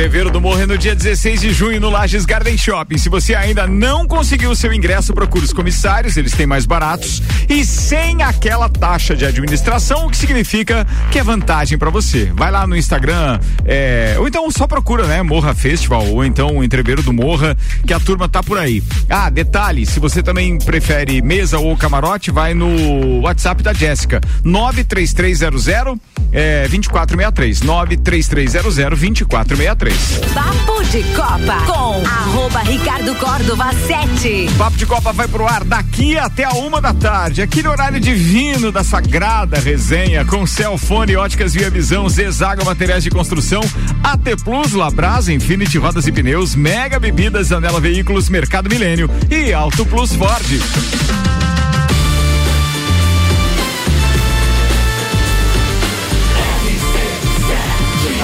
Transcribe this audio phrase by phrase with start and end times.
[0.00, 2.96] Entreveiro do Morro é no dia 16 de junho no Lages Garden Shopping.
[2.96, 7.22] Se você ainda não conseguiu o seu ingresso, procure os comissários, eles têm mais baratos
[7.46, 12.32] e sem aquela taxa de administração, o que significa que é vantagem para você.
[12.34, 16.64] Vai lá no Instagram, é, ou então só procura, né, Morra Festival, ou então o
[16.64, 17.54] Entreveiro do Morra,
[17.86, 18.82] que a turma tá por aí.
[19.06, 25.68] Ah, detalhe, se você também prefere mesa ou camarote, vai no WhatsApp da Jéssica, 93300
[26.32, 29.89] é, 2463, 93300 2463.
[30.34, 34.48] Papo de Copa com arroba Ricardo Córdova 7.
[34.56, 38.70] Papo de Copa vai pro ar daqui até a uma da tarde, aquele horário divino
[38.70, 43.60] da sagrada resenha com Celfone, Óticas Via Visão, Zezaga Materiais de Construção,
[44.02, 49.84] AT Plus, Labrasa, Infinity Rodas e Pneus, Mega Bebidas, Anela Veículos, Mercado Milênio e Auto
[49.86, 51.49] Plus Ford.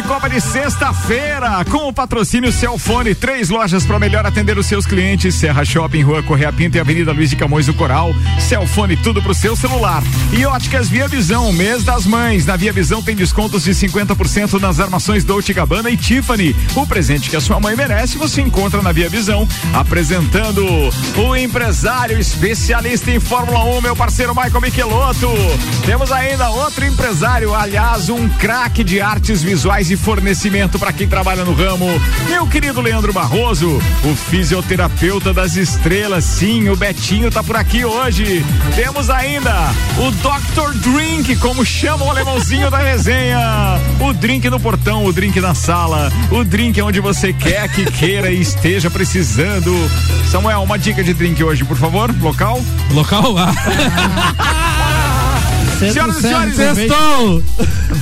[0.00, 4.86] De Copa de sexta-feira, com o patrocínio Celfone, três lojas para melhor atender os seus
[4.86, 8.14] clientes: Serra Shopping, Rua Correia Pinto e Avenida Luiz de Camões do Coral.
[8.38, 10.00] Celfone, tudo pro seu celular.
[10.32, 12.46] E óticas Via Visão, mês das mães.
[12.46, 16.54] Na Via Visão tem descontos de 50% nas armações Dolce Gabbana e Tiffany.
[16.76, 19.48] O presente que a sua mãe merece, você encontra na Via Visão.
[19.74, 20.64] Apresentando
[21.16, 25.28] o empresário especialista em Fórmula 1, meu parceiro Michael Michelotto.
[25.84, 31.08] Temos ainda outro empresário, aliás, um craque de artes visuais visuais e fornecimento para quem
[31.08, 31.86] trabalha no ramo.
[32.28, 36.24] Meu querido Leandro Barroso, o fisioterapeuta das estrelas.
[36.24, 38.44] Sim, o Betinho tá por aqui hoje.
[38.74, 40.72] Temos ainda o Dr.
[40.78, 43.38] Drink, como chama o alemãozinho da resenha.
[44.00, 48.30] O drink no portão, o drink na sala, o drink onde você quer que queira
[48.30, 49.72] e esteja precisando.
[50.30, 52.14] Samuel, uma dica de drink hoje, por favor.
[52.20, 52.60] Local?
[52.92, 53.34] Local?
[55.78, 57.42] Senhoras e senhores, sextou!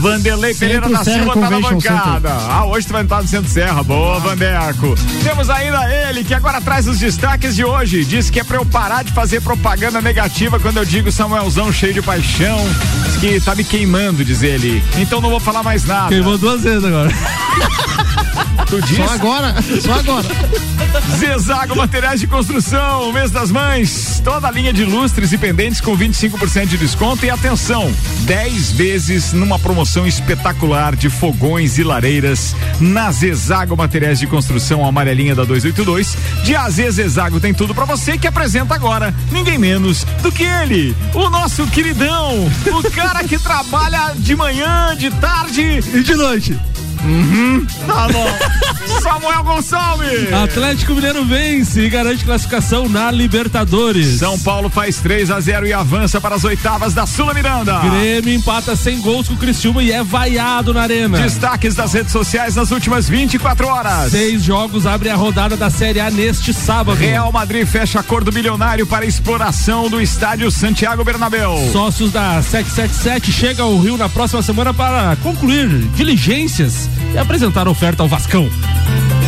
[0.01, 2.33] Vanderlei Pereira da Silva tá na bancada.
[2.33, 3.83] Ah, hoje tu vai estar no Centro Serra.
[3.83, 4.95] Boa, Vandeco.
[5.23, 8.05] Temos ainda ele, que agora traz os destaques de hoje.
[8.05, 11.93] Diz que é pra eu parar de fazer propaganda negativa quando eu digo Samuelzão cheio
[11.95, 12.59] de paixão.
[13.07, 14.83] Diz que tá me queimando, diz ele.
[14.99, 16.09] Então não vou falar mais nada.
[16.09, 17.11] Queimou duas vezes agora.
[18.67, 18.97] Tu disse?
[18.97, 20.27] Só agora, só agora.
[21.17, 24.21] Zezago Materiais de Construção, mês das mães.
[24.25, 27.25] Toda a linha de lustres e pendentes com 25% de desconto.
[27.25, 34.27] E atenção, 10 vezes numa promoção espetacular de fogões e lareiras na Zezago Materiais de
[34.27, 36.17] Construção, amarelinha da 282.
[36.43, 40.95] De AZ Zezago tem tudo para você que apresenta agora ninguém menos do que ele,
[41.15, 46.59] o nosso queridão, o cara que trabalha de manhã, de tarde e de noite.
[47.07, 47.67] Uhum.
[47.87, 48.27] Tá bom.
[49.03, 50.33] Samuel Gonçalves.
[50.33, 54.19] Atlético Mineiro vence e garante classificação na Libertadores.
[54.19, 57.79] São Paulo faz 3 a 0 e avança para as oitavas da Sula Miranda.
[57.81, 61.19] Grêmio empata sem gols com o Cristiúma e é vaiado na arena.
[61.19, 64.11] Destaques das redes sociais nas últimas 24 horas.
[64.11, 66.99] Seis jogos abrem a rodada da Série A neste sábado.
[66.99, 71.57] Real Madrid fecha acordo bilionário para exploração do estádio Santiago Bernabéu.
[71.73, 78.03] Sócios da 777 chegam ao Rio na próxima semana para concluir diligências e apresentar oferta
[78.03, 78.49] ao Vascão.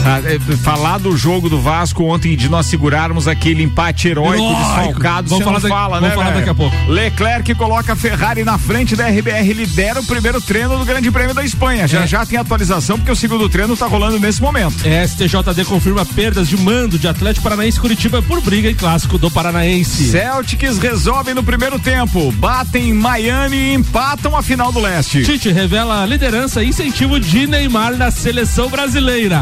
[0.09, 5.29] Ah, é, falar do jogo do Vasco ontem de nós segurarmos aquele empate heróico desfalcado,
[5.29, 6.15] vamos falar, não fala, vamos né?
[6.15, 6.75] falar daqui a pouco.
[6.89, 11.35] Leclerc coloca a Ferrari na frente da RBR, lidera o primeiro treino do Grande Prêmio
[11.35, 11.87] da Espanha.
[11.87, 12.07] Já É.
[12.07, 14.77] já tem atualização porque o segundo treino tá rolando nesse momento.
[15.07, 20.11] STJD confirma perdas de mando de Atlético Paranaense Curitiba por briga em clássico do Paranaense.
[20.11, 25.23] Celtics resolvem no primeiro tempo, batem Miami e empatam a final do leste.
[25.25, 29.41] Tite revela liderança e incentivo de Neymar na seleção brasileira.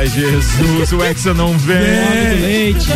[0.00, 1.76] Ai, Jesus, o Hexa não vem.
[2.40, 2.88] leite.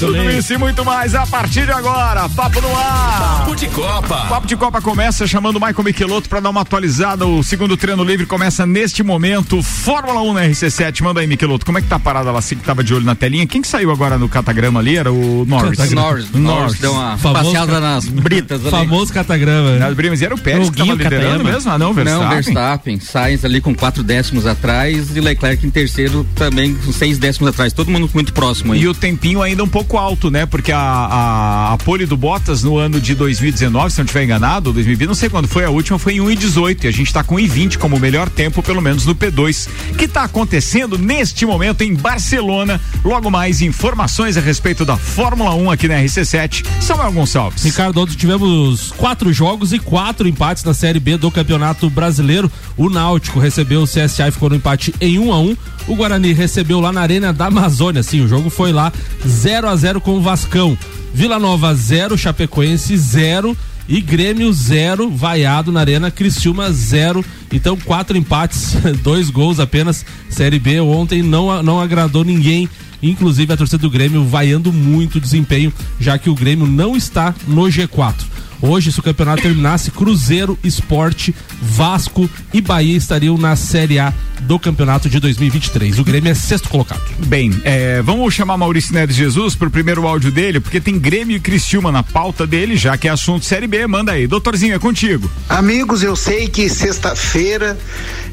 [0.00, 2.28] Tudo isso e muito mais a partir de agora.
[2.28, 3.38] Papo no ar.
[3.38, 4.16] Papo de Copa.
[4.28, 7.24] Papo de Copa começa chamando o Michael Michelotto para dar uma atualizada.
[7.24, 9.62] O segundo treino livre começa neste momento.
[9.62, 11.02] Fórmula 1 na RC7.
[11.02, 11.64] Manda aí, Michelotto.
[11.64, 12.40] Como é que tá a parada lá?
[12.40, 13.46] Você que tava de olho na telinha.
[13.46, 14.96] Quem que saiu agora no catagrama ali?
[14.96, 15.92] Era o Norris.
[15.92, 18.70] Norris, Norris deu uma Famoso passeada ca- nas britas ali.
[18.72, 19.76] Famoso catagrama.
[19.78, 20.20] Nas brimas.
[20.20, 21.70] E era o Pérez O que tava Guinho liderando mesmo?
[21.70, 22.24] Ah, não, Verstappen.
[22.28, 27.48] Não, Verstappen, Sainz ali com quatro décimos atrás e Leclerc em terceiro também seis décimos
[27.50, 28.80] atrás, todo mundo muito próximo aí.
[28.80, 30.46] E o tempinho ainda um pouco alto, né?
[30.46, 34.72] Porque a, a, a pole do Bottas no ano de 2019, se não estiver enganado,
[34.72, 37.36] 2020, não sei quando foi a última, foi em 1,18 e a gente está com
[37.36, 41.94] 1,20 como o melhor tempo, pelo menos no P2, que está acontecendo neste momento em
[41.94, 42.80] Barcelona.
[43.04, 46.64] Logo mais informações a respeito da Fórmula 1 aqui na RC7.
[46.80, 47.62] Samuel Gonçalves.
[47.64, 52.50] Ricardo, ontem tivemos quatro jogos e quatro empates na Série B do Campeonato Brasileiro.
[52.76, 55.56] O Náutico recebeu o CSA e ficou no empate em 1 um a 1 um.
[55.88, 58.02] O Guarani recebeu lá na Arena da Amazônia.
[58.02, 58.92] Sim, o jogo foi lá
[59.26, 60.76] 0 a 0 com o Vascão.
[61.12, 63.56] Vila Nova 0, Chapecoense 0
[63.88, 67.24] e Grêmio 0, vaiado na Arena, Criciúma 0.
[67.52, 70.06] Então, quatro empates, dois gols apenas.
[70.28, 72.68] Série B ontem não, não agradou ninguém.
[73.02, 77.34] Inclusive a torcida do Grêmio vaiando muito o desempenho, já que o Grêmio não está
[77.48, 78.14] no G4.
[78.62, 84.58] Hoje, se o campeonato terminasse, Cruzeiro, Esporte, Vasco e Bahia estariam na Série A do
[84.58, 85.98] campeonato de 2023.
[85.98, 87.00] O Grêmio é sexto colocado.
[87.26, 91.36] Bem, é, vamos chamar Maurício Neves Jesus para o primeiro áudio dele, porque tem Grêmio
[91.36, 93.86] e Cristiúma na pauta dele, já que é assunto Série B.
[93.86, 94.26] Manda aí.
[94.26, 95.30] Doutorzinho, é contigo.
[95.48, 97.78] Amigos, eu sei que sexta-feira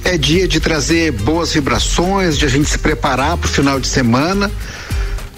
[0.04, 3.88] é dia de trazer boas vibrações, de a gente se preparar para o final de
[3.88, 4.52] semana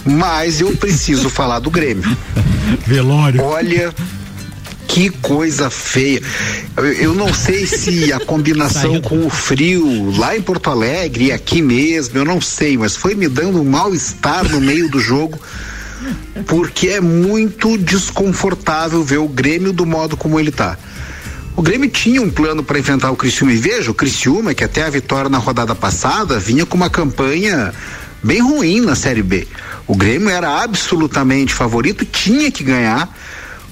[0.05, 2.17] mas eu preciso falar do Grêmio.
[2.85, 3.41] Velório.
[3.43, 3.93] Olha,
[4.89, 6.19] que coisa feia.
[6.75, 11.31] Eu, eu não sei se a combinação com o frio lá em Porto Alegre e
[11.31, 15.39] aqui mesmo, eu não sei, mas foi me dando um mal-estar no meio do jogo.
[16.47, 20.77] Porque é muito desconfortável ver o Grêmio do modo como ele tá.
[21.55, 24.83] O Grêmio tinha um plano para enfrentar o Criciúma e veja, o Criciúma, que até
[24.83, 27.73] a vitória na rodada passada vinha com uma campanha
[28.23, 29.45] bem ruim na Série B.
[29.85, 33.13] O Grêmio era absolutamente favorito, tinha que ganhar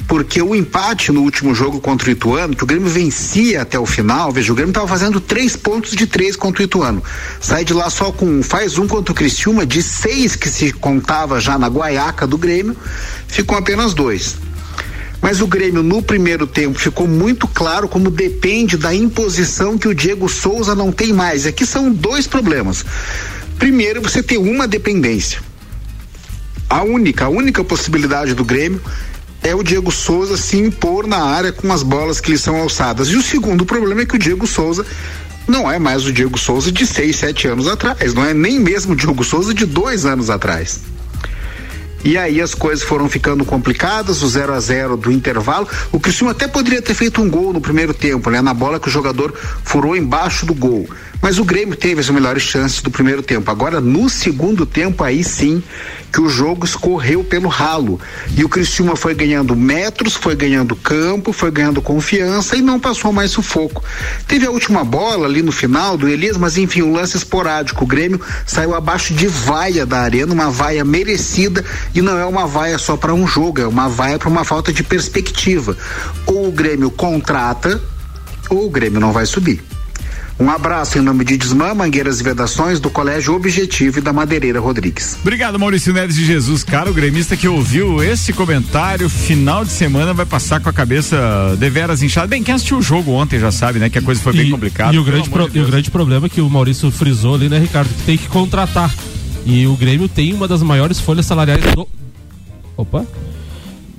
[0.08, 3.86] porque o empate no último jogo contra o Ituano, que o Grêmio vencia até o
[3.86, 7.04] final, veja, o Grêmio estava fazendo três pontos de três contra o Ituano.
[7.42, 11.42] Sai de lá só com faz um contra o Criciúma, de seis que se contava
[11.42, 12.76] já na guaiaca do Grêmio,
[13.28, 14.38] ficam apenas dois.
[15.22, 19.96] Mas o Grêmio no primeiro tempo ficou muito claro como depende da imposição que o
[19.96, 21.46] Diego Souza não tem mais.
[21.46, 22.86] Aqui são dois problemas.
[23.58, 25.42] Primeiro, você tem uma dependência.
[26.70, 28.82] A única, a única possibilidade do Grêmio
[29.44, 33.10] é o Diego Souza se impor na área com as bolas que lhe são alçadas.
[33.10, 34.86] E o segundo problema é que o Diego Souza
[35.48, 38.94] não é mais o Diego Souza de seis, sete anos atrás, não é nem mesmo
[38.94, 40.82] o Diego Souza de dois anos atrás.
[42.04, 45.68] E aí as coisas foram ficando complicadas, o 0 a 0 do intervalo.
[45.92, 48.40] O Cristiano até poderia ter feito um gol no primeiro tempo, né?
[48.40, 49.34] Na bola que o jogador
[49.64, 50.88] furou embaixo do gol.
[51.22, 53.50] Mas o Grêmio teve as melhores chances do primeiro tempo.
[53.50, 55.64] Agora, no segundo tempo, aí sim
[56.12, 58.00] que o jogo escorreu pelo ralo.
[58.36, 63.12] E o Criciúma foi ganhando metros, foi ganhando campo, foi ganhando confiança e não passou
[63.12, 63.84] mais sufoco.
[64.28, 67.84] Teve a última bola ali no final do Elias, mas enfim, um lance esporádico.
[67.84, 72.48] O Grêmio saiu abaixo de vaia da arena, uma vaia merecida e não é uma
[72.48, 75.76] vaia só para um jogo, é uma vaia para uma falta de perspectiva.
[76.26, 77.82] Ou o Grêmio contrata,
[78.50, 79.77] ou o Grêmio não vai subir.
[80.40, 84.60] Um abraço em nome de Desmã, Mangueiras e Vedações, do Colégio Objetivo e da Madeireira
[84.60, 85.18] Rodrigues.
[85.20, 86.64] Obrigado, Maurício Neves de Jesus.
[86.64, 91.56] Cara, o gremista que ouviu esse comentário, final de semana vai passar com a cabeça
[91.58, 92.28] deveras inchada.
[92.28, 94.52] Bem, quem assistiu o jogo ontem já sabe, né, que a coisa foi e, bem
[94.52, 94.94] complicada.
[94.94, 97.50] E o, grande pro, de e o grande problema é que o Maurício frisou ali,
[97.50, 98.94] né, Ricardo, que tem que contratar.
[99.44, 101.88] E o Grêmio tem uma das maiores folhas salariais do.
[102.76, 103.08] Opa!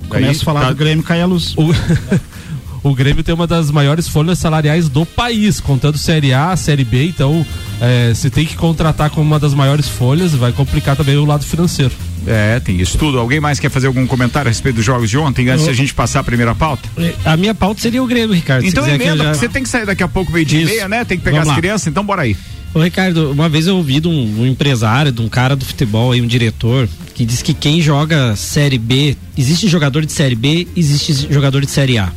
[0.07, 0.69] Começa a falar tá...
[0.69, 1.53] do Grêmio, cai a luz.
[1.57, 1.67] O...
[2.83, 7.07] o Grêmio tem uma das maiores folhas salariais do país, contando Série A, Série B,
[7.07, 7.45] então
[7.81, 11.45] é, se tem que contratar com uma das maiores folhas, vai complicar também o lado
[11.45, 11.91] financeiro.
[12.27, 13.17] É, tem isso tudo.
[13.17, 15.73] Alguém mais quer fazer algum comentário a respeito dos jogos de ontem, antes de a
[15.73, 16.87] gente passar a primeira pauta?
[17.25, 18.65] A minha pauta seria o Grêmio, Ricardo.
[18.65, 19.33] Então emenda, já...
[19.33, 21.05] você tem que sair daqui a pouco meio dia e meia, né?
[21.05, 21.61] Tem que pegar Vamos as lá.
[21.61, 22.35] crianças, então bora aí.
[22.73, 26.11] Ô Ricardo, uma vez eu ouvi de um, um, empresário, de um cara do futebol
[26.11, 30.67] aí, um diretor, que diz que quem joga Série B, existe jogador de Série B,
[30.75, 32.11] existe jogador de Série A.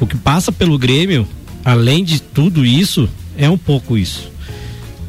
[0.00, 1.26] O que passa pelo Grêmio,
[1.64, 4.30] além de tudo isso, é um pouco isso.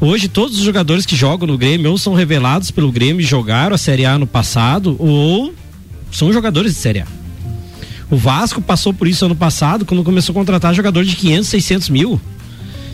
[0.00, 3.74] Hoje, todos os jogadores que jogam no Grêmio ou são revelados pelo Grêmio e jogaram
[3.74, 5.54] a Série A no passado, ou
[6.12, 7.06] são jogadores de Série A.
[8.10, 11.88] O Vasco passou por isso ano passado, quando começou a contratar jogador de 500, 600
[11.88, 12.20] mil.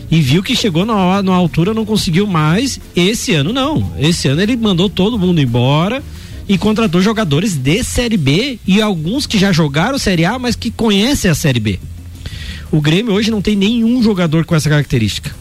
[0.09, 2.79] E viu que chegou na, na altura, não conseguiu mais.
[2.95, 3.93] Esse ano, não.
[3.99, 6.03] Esse ano ele mandou todo mundo embora
[6.47, 10.71] e contratou jogadores de Série B e alguns que já jogaram Série A, mas que
[10.71, 11.79] conhecem a Série B.
[12.71, 15.33] O Grêmio hoje não tem nenhum jogador com essa característica.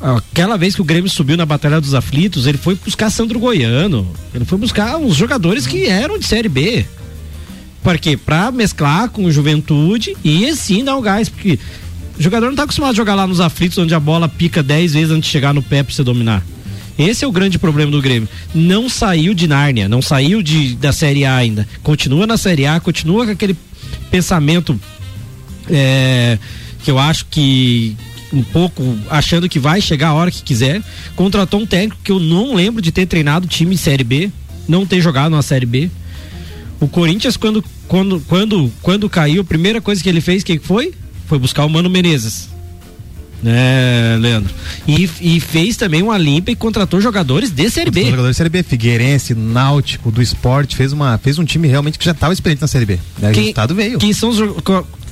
[0.00, 4.06] Aquela vez que o Grêmio subiu na Batalha dos Aflitos, ele foi buscar Sandro Goiano.
[4.34, 6.84] Ele foi buscar uns jogadores que eram de Série B.
[7.82, 8.16] Por quê?
[8.16, 11.28] Pra mesclar com juventude e assim dar um gás.
[11.28, 11.58] Porque
[12.18, 14.94] o jogador não tá acostumado a jogar lá nos aflitos, onde a bola pica 10
[14.94, 16.44] vezes antes de chegar no pé pra você dominar.
[16.98, 18.28] Esse é o grande problema do Grêmio.
[18.54, 21.66] Não saiu de Nárnia, não saiu de, da Série A ainda.
[21.82, 23.56] Continua na Série A, continua com aquele
[24.10, 24.78] pensamento
[25.68, 26.38] é,
[26.84, 27.96] que eu acho que
[28.32, 30.82] um pouco achando que vai chegar a hora que quiser.
[31.16, 34.30] Contratou um técnico que eu não lembro de ter treinado time Série B,
[34.68, 35.90] não ter jogado na Série B.
[36.80, 40.92] O Corinthians, quando, quando, quando, quando caiu, a primeira coisa que ele fez, que foi?
[41.26, 42.53] Foi buscar o Mano Menezes.
[43.44, 44.54] Né, Leandro?
[44.88, 48.04] E, e fez também uma limpa e contratou jogadores de Série B.
[48.06, 52.04] Jogadores de Série B, Figueirense, Náutico, do esporte, fez, uma, fez um time realmente que
[52.06, 52.98] já estava experiente na Série B.
[53.18, 53.98] Daí o Quem- resultado veio.
[53.98, 54.38] Quem são os.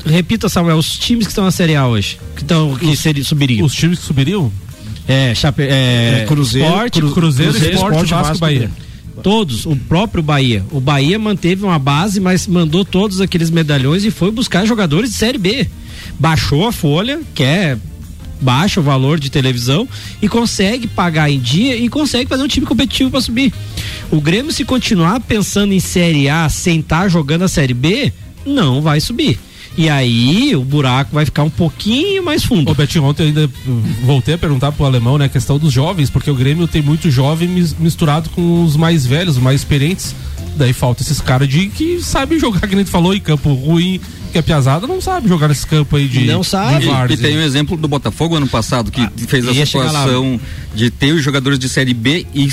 [0.07, 2.19] Repita, Samuel, os times que estão na Série A hoje.
[2.35, 3.67] Que, tão, que seri- subiriam.
[3.67, 4.51] Os times que subiriam?
[5.07, 8.71] É, Chape, é, É, Cruzeiro, Sport, Cru- Cruzeiro, Cruzeiro, Esporte, Esporte, Vasco, Vasco, Bahia.
[9.23, 10.65] Todos, o próprio Bahia.
[10.73, 15.17] O Bahia manteve uma base, mas mandou todos aqueles medalhões e foi buscar jogadores de
[15.17, 15.69] Série B.
[16.19, 17.77] Baixou a folha, que é
[18.43, 19.89] baixa o valor de televisão
[20.21, 23.53] e consegue pagar em dia e consegue fazer um time competitivo para subir.
[24.11, 28.13] O Grêmio se continuar pensando em Série A sem estar jogando a Série B,
[28.45, 29.39] não vai subir.
[29.79, 32.71] E aí o buraco vai ficar um pouquinho mais fundo.
[32.71, 35.73] Ô, Betinho, ontem eu ainda uh, voltei a perguntar pro alemão, né, a questão dos
[35.73, 39.61] jovens, porque o Grêmio tem muito jovem mis- misturado com os mais velhos, os mais
[39.63, 40.15] experientes.
[40.57, 44.01] Daí falta esses caras de que sabem jogar, que nem tu falou, em campo ruim,
[44.33, 46.25] que a Piazada não sabe jogar nesse campo aí de.
[46.25, 46.87] Não sabe.
[46.87, 50.41] de E, e tem o exemplo do Botafogo ano passado, que fez a situação
[50.75, 52.51] de ter os jogadores de Série B e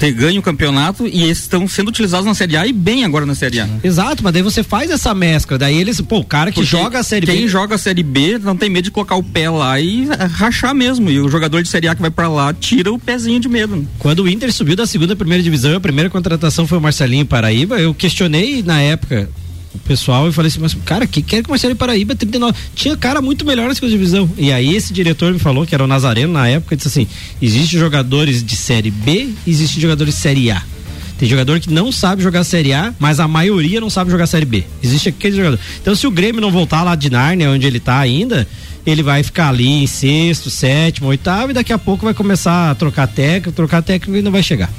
[0.00, 3.26] ter ganho o campeonato e esses estão sendo utilizados na Série A e bem agora
[3.26, 3.68] na Série A.
[3.84, 5.58] Exato, mas daí você faz essa mescla.
[5.58, 7.48] Daí eles, pô, o cara que Porque joga a Série quem B.
[7.48, 10.74] joga a Série B não tem medo de colocar o pé lá e eh, rachar
[10.74, 11.10] mesmo.
[11.10, 13.86] E o jogador de Série A que vai pra lá tira o pezinho de medo.
[13.98, 17.78] Quando o Inter subiu da segunda primeira divisão, a primeira contratação foi o Marcelinho Paraíba.
[17.78, 19.28] Eu questionei na época
[19.74, 22.56] o pessoal e falei assim, mas cara, que quer que o Marcelinho Paraíba 39?
[22.74, 24.28] Tinha cara muito melhor na segunda divisão.
[24.36, 27.06] E aí esse diretor me falou, que era o Nazareno na época, disse assim:
[27.40, 30.62] existe jogadores de série B, existe jogadores de série A.
[31.20, 34.46] Tem jogador que não sabe jogar Série A, mas a maioria não sabe jogar Série
[34.46, 34.64] B.
[34.82, 35.58] Existe aquele jogador.
[35.78, 38.48] Então, se o Grêmio não voltar lá de Nárnia, onde ele tá ainda,
[38.86, 42.74] ele vai ficar ali em sexto, sétimo, oitavo, e daqui a pouco vai começar a
[42.74, 44.70] trocar técnico, trocar técnico e não vai chegar.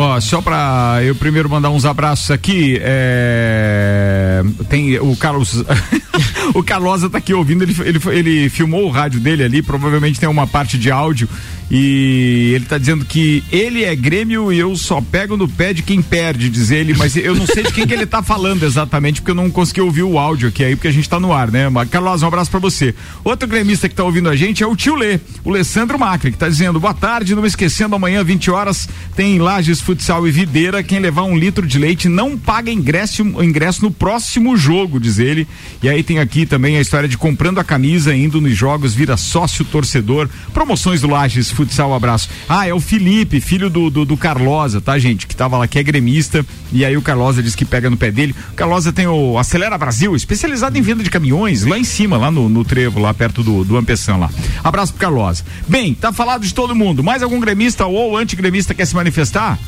[0.00, 4.44] Ó, só pra eu primeiro mandar uns abraços aqui, é...
[4.68, 5.64] tem o Carlos,
[6.54, 10.28] o Carlosa tá aqui ouvindo, ele, ele, ele filmou o rádio dele ali, provavelmente tem
[10.28, 11.28] uma parte de áudio
[11.70, 15.82] e ele tá dizendo que ele é Grêmio e eu só pego no pé de
[15.82, 19.20] quem perde, diz ele, mas eu não sei de quem que ele tá falando exatamente,
[19.20, 21.50] porque eu não consegui ouvir o áudio aqui aí, porque a gente tá no ar,
[21.50, 21.68] né?
[21.68, 22.94] Mas, Carlosa, um abraço pra você.
[23.22, 26.38] Outro gremista que tá ouvindo a gente é o tio Lê, o Alessandro Macri, que
[26.38, 30.82] tá dizendo, boa tarde, não me esquecendo, amanhã 20 horas tem Lages Futsal e Videira,
[30.82, 35.48] quem levar um litro de leite não paga ingresso, ingresso no próximo jogo, diz ele.
[35.82, 39.16] E aí tem aqui também a história de comprando a camisa, indo nos jogos, vira
[39.16, 42.28] sócio torcedor, promoções do Lages Futsal, abraço.
[42.46, 45.26] Ah, é o Felipe, filho do, do, do Carlosa, tá, gente?
[45.26, 48.10] Que tava lá, que é gremista, e aí o Carlosa diz que pega no pé
[48.10, 48.34] dele.
[48.52, 52.30] O Carlosa tem o Acelera Brasil, especializado em venda de caminhões, lá em cima, lá
[52.30, 54.28] no, no trevo, lá perto do, do Ampeção lá.
[54.62, 55.42] Abraço pro Carlosa.
[55.66, 57.02] Bem, tá falado de todo mundo.
[57.02, 59.58] Mais algum gremista ou antigremista quer se manifestar?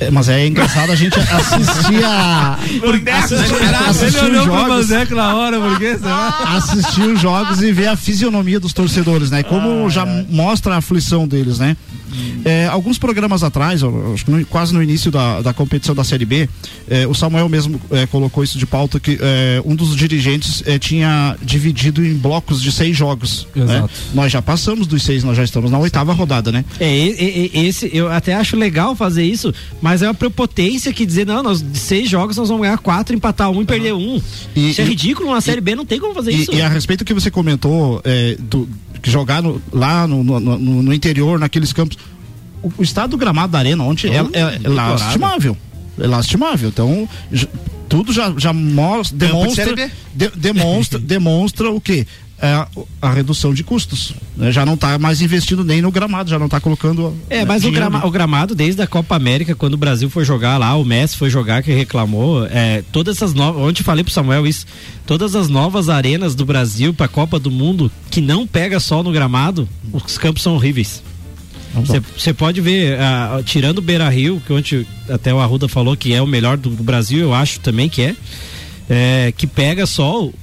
[0.00, 2.58] É, Mas é engraçado a gente assistir a.
[3.18, 3.54] assistir,
[3.88, 5.96] assistir os jogos, na hora, porque
[6.56, 9.40] assistir os jogos e ver a fisionomia dos torcedores, né?
[9.40, 11.76] E Como já mostra a aflição deles, né?
[12.44, 13.80] É, alguns programas atrás,
[14.50, 16.48] quase no início da, da competição da Série B,
[16.88, 20.78] é, o Samuel mesmo é, colocou isso de pauta que é, um dos dirigentes é,
[20.78, 23.46] tinha dividido em blocos de seis jogos.
[23.54, 23.88] né?
[24.12, 26.64] Nós já passamos dos seis, nós já estamos na oitava rodada, né?
[26.80, 26.92] É,
[27.54, 31.60] esse, eu até acho legal fazer isso, mas é uma prepotência que dizer, não, nós
[31.60, 34.22] de seis jogos nós vamos ganhar quatro, empatar um e perder um.
[34.54, 36.54] E- isso é e- ridículo, na Série B não tem como fazer E, isso.
[36.54, 38.68] e a respeito do que você comentou, é, do,
[39.02, 41.98] que jogar no- lá no, no- no- interior, naqueles campos,
[42.62, 45.56] o, o estado do gramado da arena ontem é, é- é lastimável.
[45.98, 46.68] É lastimável.
[46.68, 47.08] Então,
[47.88, 49.74] tudo já, já mostra, demonstra,
[50.14, 52.06] de- demonstra, demonstra o quê?
[52.44, 52.66] É,
[53.00, 54.14] a redução de custos.
[54.36, 54.50] né?
[54.50, 57.14] Já não está mais investindo nem no gramado, já não está colocando.
[57.30, 60.24] É, né, mas o, grama- o gramado, desde a Copa América, quando o Brasil foi
[60.24, 64.12] jogar lá, o Messi foi jogar, que reclamou, é, todas essas novas, ontem falei pro
[64.12, 64.66] Samuel isso,
[65.06, 69.12] todas as novas arenas do Brasil pra Copa do Mundo, que não pega sol no
[69.12, 71.00] gramado, os campos são horríveis.
[72.18, 76.12] Você pode ver, ah, tirando o Beira Rio, que ontem até o Arruda falou que
[76.12, 78.16] é o melhor do, do Brasil, eu acho também que é,
[78.90, 80.34] é, que pega sol.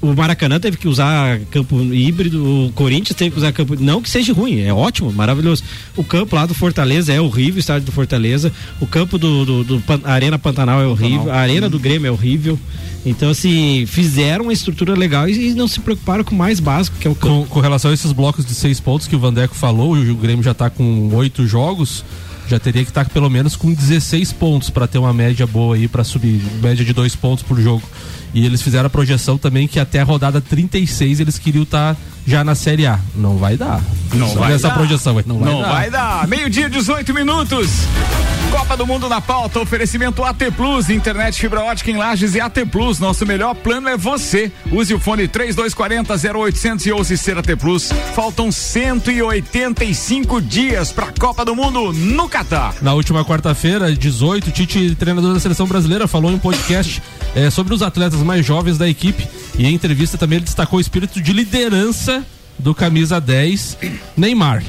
[0.00, 3.76] O Maracanã teve que usar campo híbrido, o Corinthians teve que usar campo.
[3.78, 5.62] Não que seja ruim, é ótimo, maravilhoso.
[5.94, 8.50] O campo lá do Fortaleza é horrível, o estádio do Fortaleza.
[8.80, 11.30] O campo do, do, do Pan- Arena Pantanal é horrível.
[11.30, 12.58] A Arena do Grêmio é horrível.
[13.04, 16.96] Então, assim, fizeram uma estrutura legal e, e não se preocuparam com o mais básico,
[16.98, 17.42] que é o campo.
[17.42, 20.42] Com, com relação a esses blocos de seis pontos que o Vandeco falou, o Grêmio
[20.42, 22.04] já tá com oito jogos.
[22.48, 25.86] Já teria que estar pelo menos com 16 pontos para ter uma média boa aí
[25.86, 27.82] para subir, média de dois pontos por jogo.
[28.34, 32.44] E eles fizeram a projeção também que até a rodada 36 eles queriam estar já
[32.44, 32.98] na Série A.
[33.14, 33.80] Não vai dar.
[34.12, 34.74] Não Só vai nessa dar.
[34.74, 35.68] projeção, não vai Não dar.
[35.72, 36.28] vai dar.
[36.28, 37.70] Meio-dia, 18 minutos.
[38.50, 42.64] Copa do Mundo na pauta, oferecimento AT Plus, internet fibra ótica em Lages e AT
[42.70, 42.98] Plus.
[42.98, 44.50] Nosso melhor plano é você.
[44.72, 47.90] Use o fone 3240 0800 e ouça ser AT Plus.
[48.14, 52.74] Faltam 185 dias para a Copa do Mundo no Catar.
[52.80, 57.02] Na última quarta-feira, 18, Tite, treinador da seleção brasileira, falou em um podcast
[57.34, 59.26] eh, sobre os atletas mais jovens da equipe.
[59.58, 62.24] E em entrevista também ele destacou o espírito de liderança
[62.58, 63.78] do camisa 10,
[64.16, 64.62] Neymar.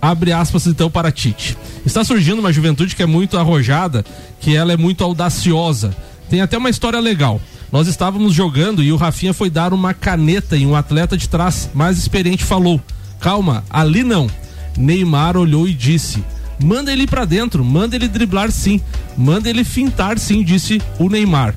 [0.00, 1.56] Abre aspas então para Tite.
[1.84, 4.04] Está surgindo uma juventude que é muito arrojada,
[4.40, 5.94] que ela é muito audaciosa.
[6.30, 7.40] Tem até uma história legal.
[7.70, 11.70] Nós estávamos jogando e o Rafinha foi dar uma caneta e um atleta de trás
[11.74, 12.80] mais experiente falou:
[13.20, 14.28] Calma, ali não.
[14.76, 16.24] Neymar olhou e disse:
[16.62, 18.80] Manda ele pra dentro, manda ele driblar sim,
[19.16, 21.54] manda ele fintar sim, disse o Neymar.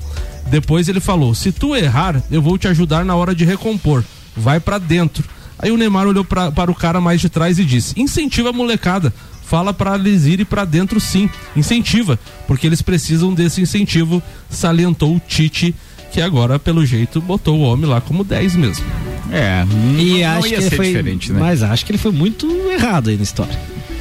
[0.50, 4.02] Depois ele falou: Se tu errar, eu vou te ajudar na hora de recompor.
[4.36, 5.24] Vai pra dentro.
[5.58, 8.52] Aí o Neymar olhou pra, para o cara mais de trás e disse: Incentiva a
[8.52, 9.12] molecada.
[9.46, 11.28] Fala para eles irem pra dentro sim.
[11.54, 15.74] Incentiva, porque eles precisam desse incentivo, salientou o Tite,
[16.10, 18.84] que agora, pelo jeito, botou o homem lá como 10 mesmo.
[19.30, 19.64] É,
[19.98, 20.86] E não acho ia que foi.
[20.86, 21.38] diferente, né?
[21.38, 23.54] Mas acho que ele foi muito errado aí na história.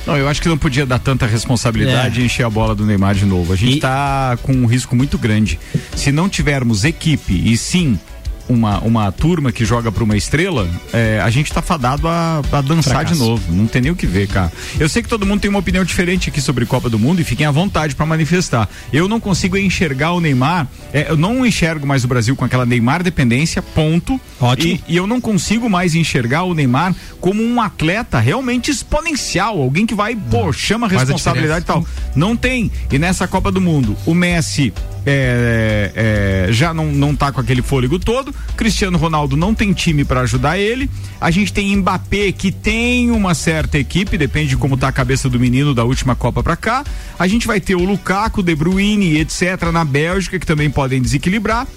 [0.06, 3.16] Não, eu acho que não podia dar tanta responsabilidade e encher a bola do Neymar
[3.16, 3.54] de novo.
[3.54, 5.58] A gente E- tá com um risco muito grande.
[5.96, 7.98] Se não tivermos equipe e sim
[8.48, 12.62] uma, uma turma que joga para uma estrela, é, a gente tá fadado a, a
[12.62, 13.14] dançar Fracasso.
[13.14, 13.52] de novo.
[13.52, 14.52] Não tem nem o que ver, cara.
[14.80, 17.24] Eu sei que todo mundo tem uma opinião diferente aqui sobre Copa do Mundo e
[17.24, 18.68] fiquem à vontade para manifestar.
[18.92, 22.66] Eu não consigo enxergar o Neymar, é, eu não enxergo mais o Brasil com aquela
[22.66, 24.20] Neymar dependência, ponto.
[24.40, 24.80] Ótimo.
[24.88, 29.86] E, e eu não consigo mais enxergar o Neymar como um atleta realmente exponencial, alguém
[29.86, 31.86] que vai, pô, chama a Faz a responsabilidade e tal.
[32.16, 32.72] Não tem.
[32.92, 34.74] E nessa Copa do Mundo, o Messi
[35.06, 38.33] é, é, já não, não tá com aquele fôlego todo.
[38.56, 40.90] Cristiano Ronaldo não tem time para ajudar ele.
[41.20, 45.30] A gente tem Mbappé que tem uma certa equipe, depende de como tá a cabeça
[45.30, 46.84] do menino da última Copa para cá.
[47.18, 51.68] A gente vai ter o Lukaku, De Bruyne, etc na Bélgica que também podem desequilibrar.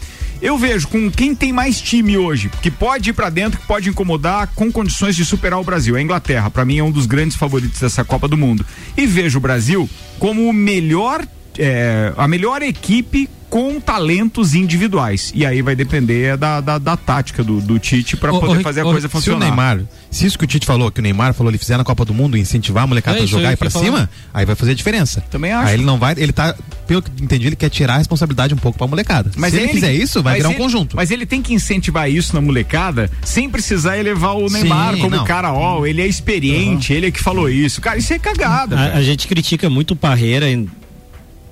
[0.41, 3.89] Eu vejo com quem tem mais time hoje, que pode ir pra dentro, que pode
[3.89, 5.97] incomodar com condições de superar o Brasil.
[5.97, 8.65] A Inglaterra, pra mim, é um dos grandes favoritos dessa Copa do Mundo.
[8.97, 11.27] E vejo o Brasil como o melhor,
[11.59, 15.33] é, a melhor equipe com talentos individuais.
[15.35, 18.63] E aí vai depender da, da, da tática do, do Tite pra Ô, poder ô,
[18.63, 19.47] fazer a ô, coisa Se o funcionar.
[19.47, 22.05] Neymar, se isso que o Tite falou, que o Neymar falou, ele fizer na Copa
[22.05, 24.75] do Mundo, incentivar a molecada É aí jogar e ia cima, aí vai fazer a
[24.75, 25.21] diferença.
[25.31, 25.69] Também acho.
[25.69, 26.57] Aí ele não vai, ele tá,
[26.89, 29.31] pelo que entendi, ele quer tirar a responsabilidade um pouco pra molecada.
[29.33, 30.97] se ele, fizer isso, vai mas virar um ele- conjunto.
[30.97, 35.17] Mas ele tem que incentivar isso na molecada sem precisar elevar o Neymar Sim, como
[35.17, 35.25] não.
[35.25, 37.81] cara, ó, ele é experiente, ele é que falou isso.
[37.81, 38.77] Cara, isso é cagada.
[38.77, 40.69] A, a gente critica muito o Parreira em-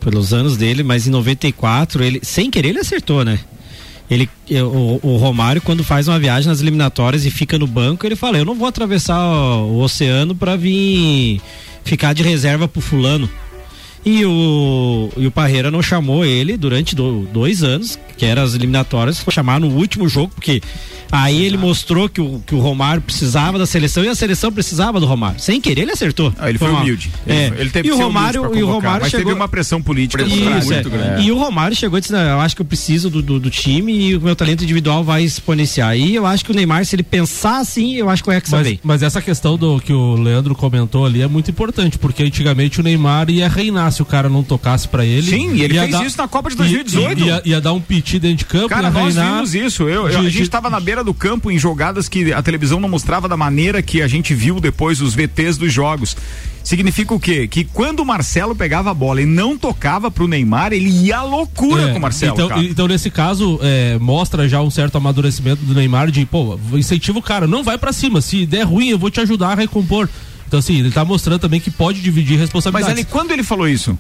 [0.05, 3.39] pelos anos dele, mas em 94, ele, sem querer, ele acertou, né?
[4.11, 8.07] Ele, eh, o, o Romário, quando faz uma viagem nas eliminatórias e fica no banco,
[8.07, 11.41] ele fala: Eu não vou atravessar o, o oceano pra vir
[11.85, 13.29] ficar de reserva pro Fulano.
[14.05, 18.55] E o, e o Parreira não chamou ele durante do- dois anos, que eram as
[18.55, 20.61] eliminatórias, foi chamar no último jogo, porque
[21.11, 25.01] aí ele mostrou que o, que o Romário precisava da seleção e a seleção precisava
[25.01, 25.41] do Romário.
[25.41, 26.33] Sem querer, ele acertou.
[26.39, 27.11] Ah, ele foi uma- humilde.
[27.27, 27.47] É.
[27.47, 29.41] Ele, ele teve e o Romário, humilde pra e o convocar, Romário mas chegou teve
[29.41, 30.83] uma pressão política isso, muito é.
[30.83, 31.23] grande.
[31.27, 33.51] E o Romário chegou e disse: "Não, eu acho que eu preciso do, do, do
[33.51, 35.97] time e o meu talento individual vai exponenciar.
[35.97, 38.57] E eu acho que o Neymar, se ele pensar assim, eu acho que o Hexa
[38.57, 38.81] Mas, vem.
[38.83, 42.83] mas essa questão do que o Leandro comentou ali é muito importante, porque antigamente o
[42.83, 45.23] Neymar ia reinar se o cara não tocasse pra ele.
[45.31, 47.21] Sim, e ele Ia fez isso na Copa de 2018.
[47.25, 49.35] Ia, ia dar um piti dentro de campo, Cara, ia nós reinar.
[49.37, 49.85] vimos isso.
[49.85, 52.89] Eu, eu- a gente estava na beira do campo em jogadas que a televisão não
[52.89, 56.17] mostrava da maneira que a gente viu depois os VTs dos jogos.
[56.63, 57.47] Significa o quê?
[57.47, 61.23] Que quando o Marcelo pegava a bola e não tocava pro Neymar, ele ia à
[61.23, 62.33] loucura É, com o Marcelo.
[62.33, 62.63] então, cara.
[62.63, 67.23] então, nesse caso, é, mostra já um certo amadurecimento do Neymar de, pô, incentiva o
[67.23, 68.23] cara, não vai pra cima.
[68.23, 70.09] Se der ruim, eu vou te ajudar a recompor.
[70.55, 72.97] Então, assim, ele tá mostrando também que pode dividir Mas responsabilidades.
[72.97, 73.99] ele, quando ele falou isso?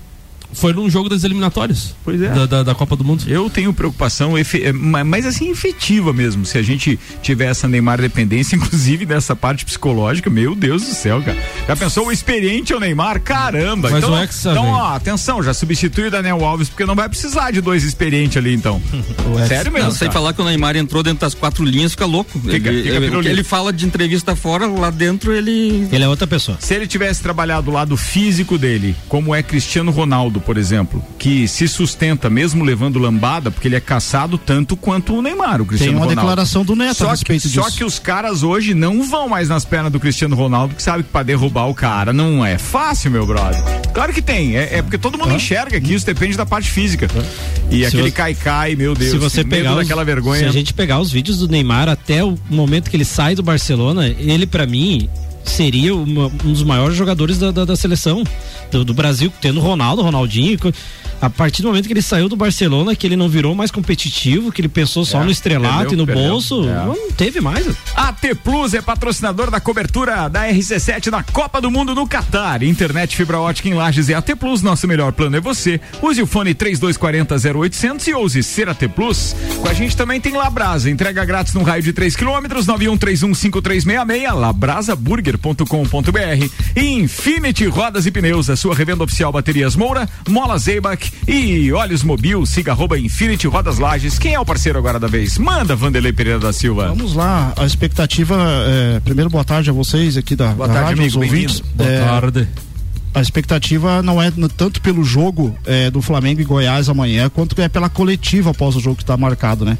[0.55, 1.95] Foi num jogo das eliminatórias.
[2.05, 2.29] Pois é.
[2.29, 3.25] Da, da, da Copa do Mundo.
[3.29, 6.45] Eu tenho preocupação, efe- é, ma- mas assim, efetiva mesmo.
[6.47, 11.21] Se a gente tiver essa Neymar dependência, inclusive dessa parte psicológica, meu Deus do céu,
[11.23, 11.37] cara.
[11.67, 13.21] Já pensou o experiente é o Neymar?
[13.21, 13.91] Caramba!
[13.91, 17.09] Mas então, o Hexa então ó, atenção, já substitui o Daniel Alves, porque não vai
[17.09, 18.81] precisar de dois experientes ali, então.
[19.49, 19.89] Sério mesmo.
[19.89, 22.39] Não, sem falar que o Neymar entrou dentro das quatro linhas, fica louco.
[22.39, 23.29] Fica- ele, fica ele- pirulito.
[23.29, 25.89] ele fala de entrevista fora, lá dentro ele.
[25.91, 26.57] Ele é outra pessoa.
[26.61, 31.47] Se ele tivesse trabalhado o lado físico dele, como é Cristiano Ronaldo, por exemplo, que
[31.49, 35.93] se sustenta mesmo levando lambada, porque ele é caçado tanto quanto o Neymar, o Cristiano
[35.93, 36.21] Tem uma Ronaldo.
[36.21, 37.77] declaração do Neto a só que, respeito só disso.
[37.79, 41.09] que os caras hoje não vão mais nas pernas do Cristiano Ronaldo, que sabe que
[41.11, 43.61] pra derrubar o cara não é fácil, meu brother.
[43.93, 47.09] Claro que tem, é, é porque todo mundo enxerga que isso depende da parte física.
[47.71, 50.41] E Se aquele cai-cai, meu Deus, se você pegar os- daquela vergonha.
[50.41, 53.43] se a gente pegar os vídeos do Neymar até o momento que ele sai do
[53.43, 55.09] Barcelona, ele pra mim
[55.45, 58.25] seria uma- um dos maiores jogadores da, da, da seleção
[58.71, 60.59] do, do Brasil, tendo Ronaldo, Ronaldinho.
[61.25, 64.53] A partir do momento que ele saiu do Barcelona, que ele não virou mais competitivo,
[64.53, 66.29] que ele pensou só É, no estrelato perdeu, e no perdeu.
[66.29, 66.85] bolso, É.
[66.87, 67.67] não teve mais.
[67.97, 72.63] AT Plus é patrocinador da cobertura da RC7 na Copa do Mundo no Catar.
[72.63, 74.61] Internet fibra ótica em Lages é AT Plus.
[74.63, 75.81] Nosso melhor plano é você.
[76.03, 79.35] Use o fone 3240 0800 e ouse ser AT Plus.
[79.63, 80.91] Com a gente também tem Labrasa.
[80.91, 88.57] Entrega grátis no raio de 3 km 91315366 labrasaburger.com.br e Infinity Rodas e Pneus, a
[88.57, 92.45] sua revenda oficial Baterias Moura, Mola Zeibach e Olhos Mobil.
[92.47, 94.19] Siga arroba Infinity Rodas Lages.
[94.19, 95.39] Quem é o parceiro agora da vez?
[95.39, 96.89] Manda Vanderlei Pereira da Silva.
[96.89, 98.37] Vamos lá, a expectativa.
[98.67, 101.61] é, primeiro, boa tarde a vocês aqui da, Boa da tarde, rádio, amigo, ouvintes.
[101.75, 102.49] Boa É, tarde.
[103.15, 107.61] A expectativa não é no- tanto pelo jogo é, do Flamengo e Goiás amanhã, quanto
[107.61, 109.79] é pela coletiva após o jogo que está marcado, né?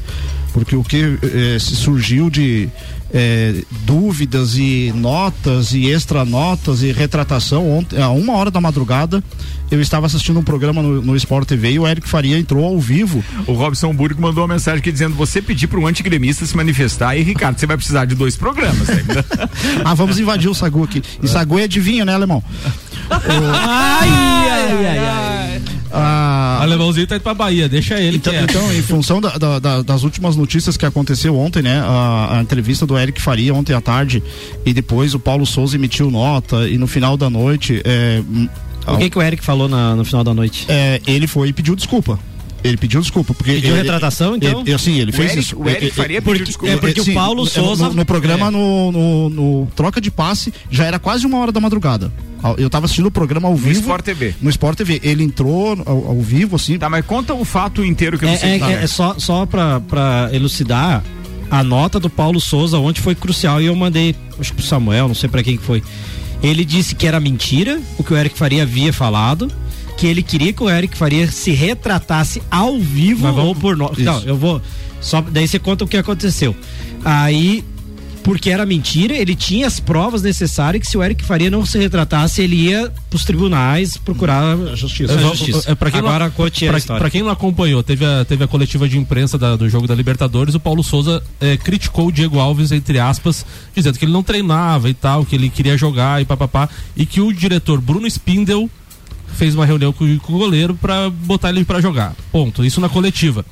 [0.53, 1.17] Porque o que
[1.53, 2.69] é, se surgiu de
[3.13, 9.21] é, dúvidas e notas e extra notas e retratação ontem, a uma hora da madrugada,
[9.69, 12.79] eu estava assistindo um programa no, no Sport TV e o Eric Faria entrou ao
[12.79, 13.21] vivo.
[13.47, 17.17] O Robson Burgo mandou uma mensagem aqui dizendo: você pedir para um antigremista se manifestar
[17.17, 19.25] e Ricardo, você vai precisar de dois programas ainda.
[19.83, 21.01] Ah, vamos invadir o Sagu aqui.
[21.21, 22.43] E Sagu é adivinho, né, alemão?
[23.09, 25.61] Ai, ai, ai, ai.
[25.97, 28.43] Ah, Alemãozinho tá indo pra Bahia, deixa ele Então, que é.
[28.43, 31.79] então, em função da- da- da- das últimas notícias que aconteceu ontem, né?
[31.79, 34.21] A, a entrevista do Eric Faria ontem à tarde
[34.65, 38.21] e depois o Paulo Souza emitiu nota e no final da noite é,
[38.87, 40.65] O que, que o Eric falou na- no final da noite?
[40.67, 42.19] é, ele foi e pediu desculpa.
[42.67, 44.61] Ele pediu desculpa porque Pediu ele- retratação, então?
[44.61, 45.57] Ele, assim, ele O fez Eric- isso.
[45.59, 46.73] o Eric Faria pediu desculpa.
[46.73, 48.49] É porque o sim, Paulo no- Souza- no, no programa é.
[48.51, 52.11] no, no- no troca de passe já era quase uma hora da madrugada.
[52.57, 53.79] Eu tava assistindo o programa ao No vivo.
[53.79, 54.35] Sport TV.
[54.41, 54.99] No Sport TV.
[55.03, 56.77] Ele entrou ao, ao vivo, assim.
[56.77, 58.49] Tá, mas conta o fato inteiro que eu não É, sei.
[58.55, 61.03] é- Tá, é- é só, só pra, pra elucidar,
[61.49, 65.07] a nota do Paulo Souza ontem foi crucial e eu mandei, acho que pro Samuel,
[65.07, 65.81] não sei pra quem que foi.
[66.43, 69.51] Ele disse que era mentira o que o Eric Faria havia falado,
[69.97, 73.77] que ele queria que o Eric Faria se retratasse ao vivo Mas vamos- ou por
[73.77, 73.97] nós.
[73.97, 74.61] Não, eu vou.
[75.01, 76.55] Só, daí você conta o que aconteceu.
[77.03, 77.63] Aí.
[78.23, 81.77] Porque era mentira, ele tinha as provas necessárias que se o Eric Faria não se
[81.77, 85.13] retratasse, ele ia pros tribunais procurar a justiça.
[85.13, 85.71] É, justiça.
[85.71, 86.99] é, pra quem Agora não, conte a pra, história.
[87.01, 89.93] pra quem não acompanhou, teve a, teve a coletiva de imprensa da- do jogo da
[89.93, 94.23] Libertadores, o Paulo Souza eh, criticou o Diego Alves, entre aspas, dizendo que ele não
[94.23, 98.67] treinava e tal, que ele queria jogar e papapá, e que o diretor Bruno Spindel
[99.35, 102.15] fez uma reunião com, com o goleiro pra botar ele pra jogar.
[102.31, 102.63] Ponto.
[102.65, 103.45] Isso na coletiva.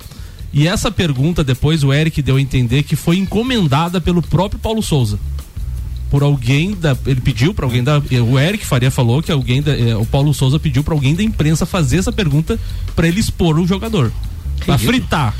[0.51, 4.81] E essa pergunta depois o Eric deu a entender que foi encomendada pelo próprio Paulo
[4.83, 5.19] Souza
[6.09, 6.95] por alguém da.
[7.07, 7.99] Ele pediu para alguém da.
[8.29, 9.75] O Eric Faria falou que alguém da.
[9.75, 12.59] eh, O Paulo Souza pediu para alguém da imprensa fazer essa pergunta
[12.95, 14.11] para ele expor o jogador.
[14.63, 15.33] Pra fritar.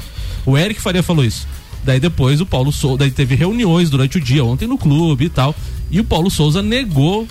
[0.46, 1.48] O Eric Faria falou isso.
[1.86, 2.98] Daí depois o Paulo Souza.
[2.98, 5.56] Daí teve reuniões durante o dia, ontem no clube e tal.
[5.92, 7.28] E o Paulo Souza negou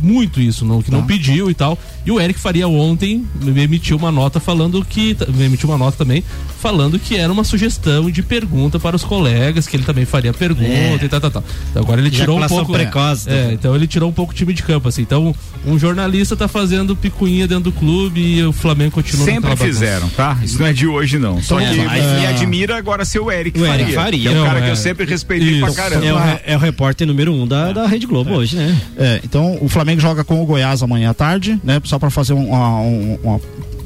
[0.00, 1.76] muito isso, não, que não pediu e tal.
[2.04, 5.16] E o Eric Faria ontem me emitiu uma nota falando que.
[5.28, 6.24] Me emitiu uma nota também,
[6.60, 11.04] falando que era uma sugestão de pergunta para os colegas, que ele também faria pergunta
[11.04, 11.44] e tal, tal, tal.
[11.70, 12.72] Então agora ele tirou um pouco.
[12.72, 13.50] precoce, É, né?
[13.52, 15.02] então ele tirou um pouco o time de campo, assim.
[15.02, 15.34] Então,
[15.66, 19.64] um jornalista tá fazendo picuinha dentro do clube e o Flamengo continua Sempre bagunça.
[19.64, 20.36] fizeram, tá?
[20.42, 21.40] Isso não é de hoje, não.
[21.42, 23.82] Só É, que mas- me admira agora ser o Eric O Faria.
[23.82, 24.20] Eric Faria.
[24.22, 24.70] que é um Não, cara que é.
[24.72, 25.76] eu sempre respeitei pra Isso.
[25.76, 26.04] caramba.
[26.06, 28.76] É o, é o repórter número um da, da Rede Globo hoje, né?
[28.96, 31.80] É, então o Flamengo joga com o Goiás amanhã à tarde, né?
[31.92, 33.40] Só para fazer um- uma, um- uma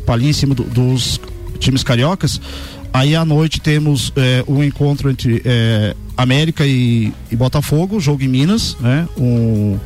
[0.06, 1.20] palhinha em cima do- dos
[1.58, 2.40] times cariocas.
[2.92, 8.28] Aí à noite temos é, o encontro entre é, América e, e Botafogo, jogo em
[8.28, 9.08] Minas, né?
[9.18, 9.76] Um,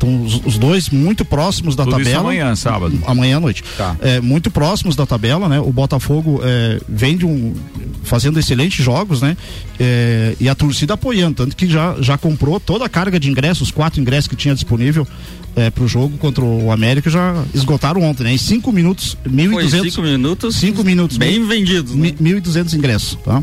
[0.00, 2.20] então, os, os dois muito próximos da Tudo isso tabela.
[2.30, 2.98] amanhã, sábado.
[3.06, 3.62] Amanhã à noite.
[3.76, 3.96] Tá.
[4.00, 5.60] É, muito próximos da tabela, né?
[5.60, 7.54] O Botafogo é, vem de um.
[8.02, 9.36] fazendo excelentes jogos, né?
[9.78, 13.68] É, e a torcida apoiando, tanto que já, já comprou toda a carga de ingressos,
[13.68, 15.06] os quatro ingressos que tinha disponível
[15.54, 18.32] é, para o jogo contra o América já esgotaram ontem, né?
[18.32, 20.56] Em cinco minutos, Foi 1.200 cinco minutos.
[20.56, 21.94] cinco minutos, Bem vendidos.
[21.94, 22.14] né?
[22.18, 23.42] Mi- 1.200 ingressos, tá?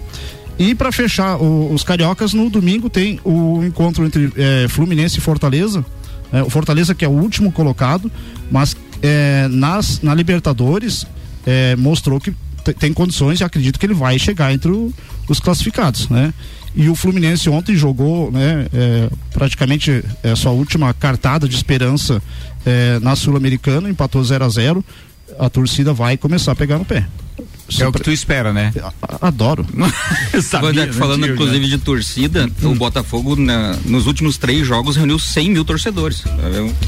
[0.60, 5.22] E para fechar o- os cariocas, no domingo tem o encontro entre eh, Fluminense e
[5.22, 5.86] Fortaleza.
[6.34, 8.12] Eh, o Fortaleza que é o último colocado,
[8.52, 11.06] mas eh, nas, na Libertadores
[11.46, 12.32] eh, mostrou que
[12.64, 14.94] te- tem condições e acredito que ele vai chegar entre o-
[15.30, 16.34] os classificados, né?
[16.76, 22.22] E o Fluminense ontem jogou, né, eh, praticamente eh, sua última cartada de esperança
[22.66, 24.86] eh, na Sul-Americana, empatou 0 a 0
[25.40, 27.06] a torcida vai começar a pegar no pé.
[27.80, 28.74] É o que tu espera, né?
[29.22, 29.66] Adoro.
[30.42, 31.78] Sabia, Quando é- né, falando tio, inclusive já.
[31.78, 36.24] de torcida, o Botafogo na- nos últimos três jogos reuniu 100 mil torcedores.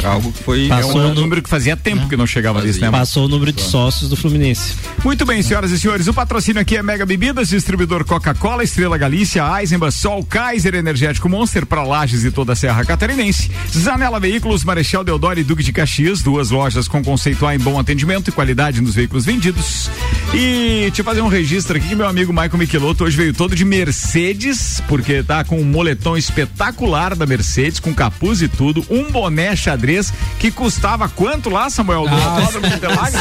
[0.02, 0.66] É algo que foi.
[0.66, 2.90] É Passou um no- número que fazia tempo que não chegava nisso, né?
[2.92, 4.76] Passou o número de sócios do Fluminense.
[5.04, 9.44] Muito bem, senhoras e senhores, o patrocínio aqui é Mega Bebidas, distribuidor Coca-Cola, Estrela Galícia,
[9.60, 15.04] Eisenbahn, Sol, Kaiser Energético Monster para Lages e toda a Serra Catarinense, Zanela Veículos, Marechal
[15.04, 18.82] Deodoro e Duque de Caxias, duas lojas com conceito A em bom atendimento e qualidade
[18.82, 19.90] nos veículos vendidos.
[20.34, 23.56] E deixa eu fazer um registro aqui que meu amigo Michael Michelotto hoje veio todo
[23.56, 29.12] de Mercedes, porque tá com um moletom espetacular da Mercedes, com capuz e tudo, um
[29.12, 32.04] boné xadrez que custava quanto lá, Samuel?
[32.08, 32.68] Do Ah, Autódromo?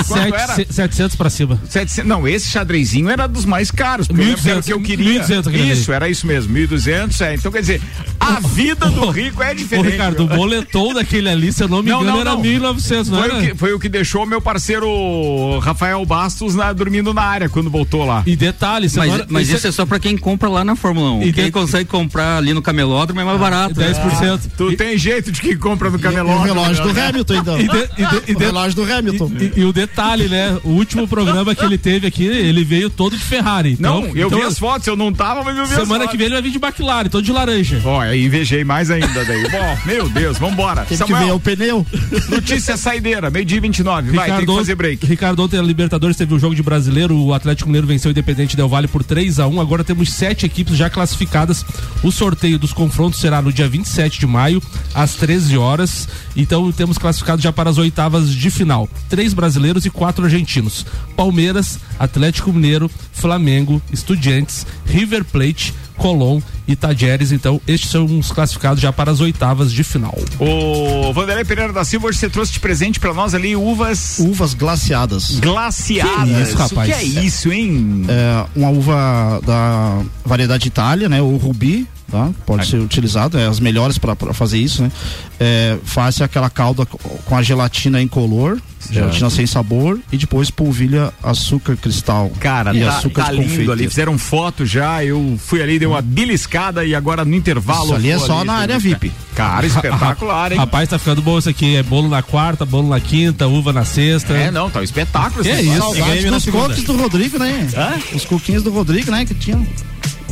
[0.06, 0.54] Quanto era?
[0.54, 1.60] Sete- 700 pra cima.
[1.68, 4.72] 700, não, esse xadrezinho era dos mais caros, porque eu lembro que era o que
[4.72, 5.20] eu 1.200, queria.
[5.22, 7.34] 1.200 aquele Isso, era isso mesmo, 1.200, é.
[7.34, 7.80] Então quer dizer,
[8.20, 9.90] a vida do rico é Ô, diferente.
[9.92, 12.42] Ricardo, o boletom daquele ali, se eu não me Não, engano, não, era não.
[12.42, 13.38] 1.900, não foi, era?
[13.38, 17.70] o que, foi o que deixou meu parceiro Rafael Bastos na- dormindo na área quando
[17.70, 18.22] voltou lá.
[18.26, 21.22] E detalhe, Mas, semana, mas isso é só pra quem compra lá na Fórmula 1.
[21.22, 23.74] E Quem de- consegue comprar ali no camelódromo é mais barato.
[23.74, 24.40] 10%.
[24.56, 26.40] Tu tem jeito de quem compra no E camelódromo.
[26.40, 27.06] o relógio do né?
[27.08, 27.60] Hamilton, então.
[27.60, 29.30] E, de- e de- e o relógio do Hamilton.
[29.56, 30.58] E, e o detalhe, né?
[30.64, 33.72] O último programa que ele teve aqui, ele veio todo de Ferrari.
[33.72, 36.06] Então, Não, eu então, vi as fotos, eu não tava, mas eu vi as Semana
[36.08, 37.80] que vem ele vai vir de McLaren, todo de laranja.
[37.84, 39.42] Ó, aí invejei mais ainda daí.
[39.48, 40.84] Bom, meu Deus, vambora.
[40.84, 41.86] Tem que ver Samuel, o pneu.
[42.28, 44.10] notícia saideira, meio dia 29.
[44.12, 45.06] Vai, tem que fazer break.
[45.06, 48.56] Ricardo, ontem a Libertadores teve um jogo de brasileiro, o Atlético Mineiro venceu o Independente
[48.56, 51.64] Del Vale por 3 a 1 Agora temos sete equipes já classificadas.
[52.02, 54.62] O sorteio dos confrontos será no dia 27 de maio,
[54.94, 56.08] às 13 horas.
[56.36, 58.88] Então temos classificados já para as oitavas de final.
[59.08, 60.86] Três brasileiros e quatro argentinos.
[61.16, 67.32] Palmeiras, Atlético Mineiro, Flamengo, Estudiantes, River Plate, Colón e Tajeres.
[67.32, 70.16] Então, estes são os classificados já para as oitavas de final.
[70.38, 74.54] Ô, Vanderlei Pereira da Silva, hoje você trouxe de presente pra nós ali uvas Uvas
[74.54, 75.38] glaciadas.
[75.40, 76.28] glaciadas.
[76.28, 76.88] Que isso, rapaz?
[76.88, 78.04] O que é isso, hein?
[78.08, 81.20] É uma uva da variedade Itália, né?
[81.20, 82.30] O Rubi, tá?
[82.46, 84.92] Pode ser utilizado, é as melhores para fazer isso, né?
[85.40, 88.58] É, faz aquela calda co- com a gelatina incolor,
[88.90, 92.30] gelatina sem sabor e depois polvilha açúcar cristal.
[92.40, 93.88] Cara, e tá, açúcar tá lindo ali.
[93.88, 97.84] Fizeram foto já, eu fui ali, dei uma beliscada e agora no intervalo.
[97.86, 98.78] Isso ali é só ali, na área.
[98.80, 99.12] VIP.
[99.34, 100.58] Cara, espetacular, hein?
[100.58, 101.76] Rapaz, tá ficando bom isso aqui.
[101.76, 104.32] É bolo na quarta, bolo na quinta, uva na sexta.
[104.32, 105.44] É, não, tá um espetáculo.
[105.44, 105.78] Que esse isso?
[105.78, 107.68] Saudades dos cookies do Rodrigo, né?
[108.12, 109.24] Os coquinhos do Rodrigo, né?
[109.24, 109.64] Que tinha.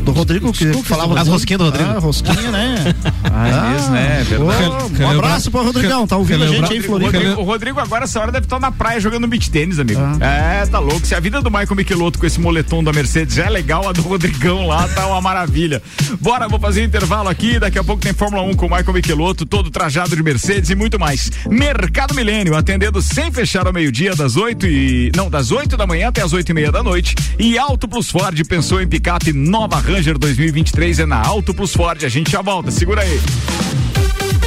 [0.02, 1.18] Do Rodrigo que falava.
[1.20, 1.88] As rosquinhas do Rodrigo.
[1.90, 2.94] Ah, rosquinha, né?
[3.24, 4.20] Ah, mesmo, né?
[4.20, 4.95] É verdade.
[5.00, 7.12] Um abraço pro Rodrigão, tá ouvindo a gente aí Floripa.
[7.12, 10.00] Rodrigo, o Rodrigo agora, essa hora, deve estar na praia jogando beach tênis, amigo.
[10.20, 11.06] É, tá louco.
[11.06, 13.92] Se a vida do Michael Michelotto com esse moletom da Mercedes já é legal, a
[13.92, 15.82] do Rodrigão lá tá uma maravilha.
[16.20, 17.58] Bora, vou fazer intervalo aqui.
[17.58, 20.74] Daqui a pouco tem Fórmula 1 com o Michael Michelotto, todo trajado de Mercedes e
[20.74, 21.30] muito mais.
[21.48, 25.12] Mercado Milênio, atendendo sem fechar ao meio-dia, das 8 e.
[25.16, 27.14] Não, das 8 da manhã até as 8 e meia da noite.
[27.38, 32.04] E Auto Plus Ford pensou em picape nova Ranger 2023 é na Auto Plus Ford.
[32.04, 33.20] A gente já volta, segura aí.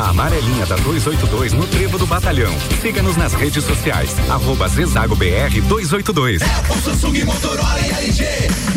[0.00, 2.50] A amarelinha da 282 no Trevo do Batalhão.
[2.80, 4.16] Siga-nos nas redes sociais.
[4.30, 6.40] Arroba Zezago BR 282.
[6.82, 8.24] Samsung, Motorola e LG.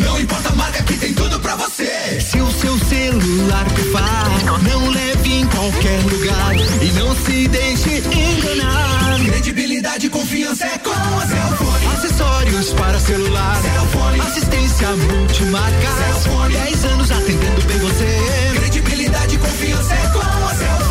[0.00, 2.20] Não importa a marca que tem tudo pra você.
[2.20, 4.26] Se o seu celular pifar,
[4.70, 9.18] não leve em qualquer lugar e não se deixe enganar.
[9.24, 11.86] Credibilidade e confiança é com a Cellfone.
[11.86, 13.62] Acessórios para celular.
[13.62, 14.20] Cellfone.
[14.20, 15.88] Assistência multimarca.
[15.96, 16.52] Cellfone.
[16.52, 18.52] 10 anos atendendo bem você.
[18.56, 20.83] Credibilidade e confiança é com a Cellfone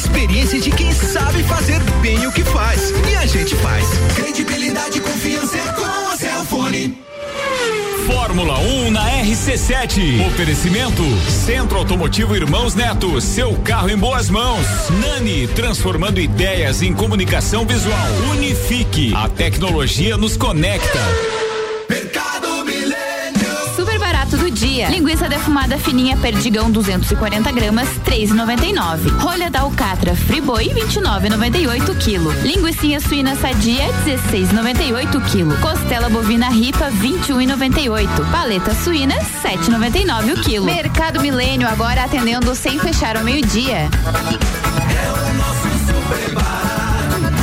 [0.00, 2.90] experiência de quem sabe fazer bem o que faz.
[3.10, 3.86] E a gente faz.
[4.16, 6.98] Credibilidade e confiança é com a Celfone.
[8.06, 10.26] Fórmula 1 um na RC7.
[10.26, 13.20] Oferecimento: Centro Automotivo Irmãos Neto.
[13.20, 14.66] Seu carro em boas mãos.
[15.00, 18.08] Nani, transformando ideias em comunicação visual.
[18.30, 19.12] Unifique.
[19.14, 21.49] A tecnologia nos conecta.
[24.88, 29.10] Linguiça defumada fininha perdigão 240 gramas, 3,99.
[29.18, 32.32] Rolha da alcatra friboi 29,98 quilo.
[32.42, 35.54] Linguiça suína sadia 16,98 quilo.
[35.58, 38.30] Costela bovina ripa 21,98.
[38.30, 40.64] Paleta suína 7,99 o quilo.
[40.66, 43.88] Mercado Milênio agora atendendo sem fechar ao meio-dia.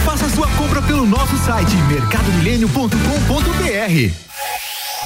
[0.06, 4.27] Faça sua compra pelo nosso site mercadomilênio.com.br.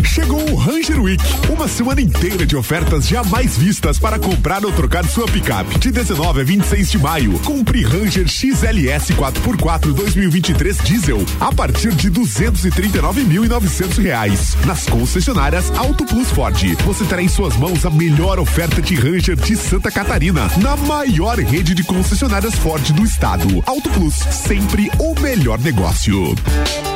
[0.04, 5.06] Chegou o Ranger Week, uma semana inteira de ofertas jamais vistas para comprar ou trocar
[5.06, 5.78] sua picape.
[5.80, 12.10] De 19 a 26 de maio, compre Ranger XLS 4x4 2023 diesel a partir de
[12.10, 14.58] 239.900 reais.
[14.66, 19.36] Nas concessionárias Auto Plus Ford, você terá em suas mãos a melhor oferta de Ranger
[19.36, 23.62] de Santa Catarina, na maior rede de concessionárias Ford do estado.
[23.66, 26.34] Auto Plus, sempre o melhor negócio.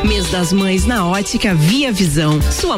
[0.04, 2.40] Mês das Mães na Ótica Via Visão.
[2.52, 2.78] Sua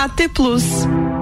[0.00, 1.19] AT Plus.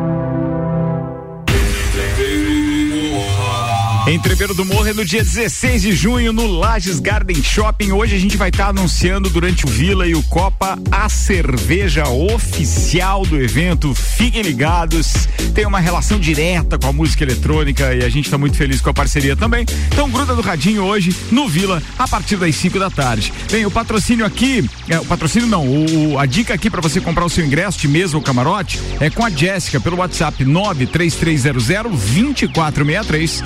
[4.11, 7.93] Entreveiro do Morro é no dia 16 de junho no Lages Garden Shopping.
[7.93, 13.27] Hoje a gente vai estar anunciando durante o Vila e o Copa a cerveja oficial
[13.27, 13.95] do evento.
[13.95, 15.29] Fiquem ligados.
[15.55, 18.89] Tem uma relação direta com a música eletrônica e a gente está muito feliz com
[18.89, 19.67] a parceria também.
[19.89, 23.31] Então gruda do radinho hoje no Vila a partir das 5 da tarde.
[23.51, 27.27] Bem, o patrocínio aqui, é, o patrocínio não, o, a dica aqui para você comprar
[27.27, 33.43] o seu ingresso de mesa ou camarote é com a Jéssica pelo WhatsApp 93300 2463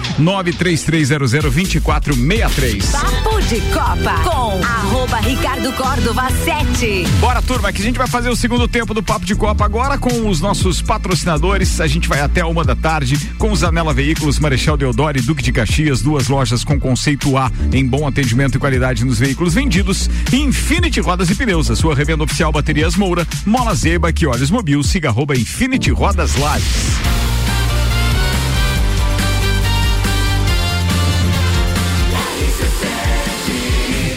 [0.53, 2.91] 933002463.
[2.91, 7.05] Papo de Copa com arroba Ricardo Córdova 7.
[7.21, 9.97] Bora, turma, que a gente vai fazer o segundo tempo do Papo de Copa agora
[9.99, 11.81] com os nossos patrocinadores.
[11.81, 15.43] A gente vai até uma da tarde com os Anela Veículos, Marechal Deodoro e Duque
[15.43, 20.09] de Caxias, duas lojas com conceito A em bom atendimento e qualidade nos veículos vendidos.
[20.33, 24.83] Infinity Rodas e Pneus, a sua revenda oficial Baterias Moura, Mola Zeba, que olhos mobil,
[24.83, 27.32] siga arroba Infinity Rodas Lages.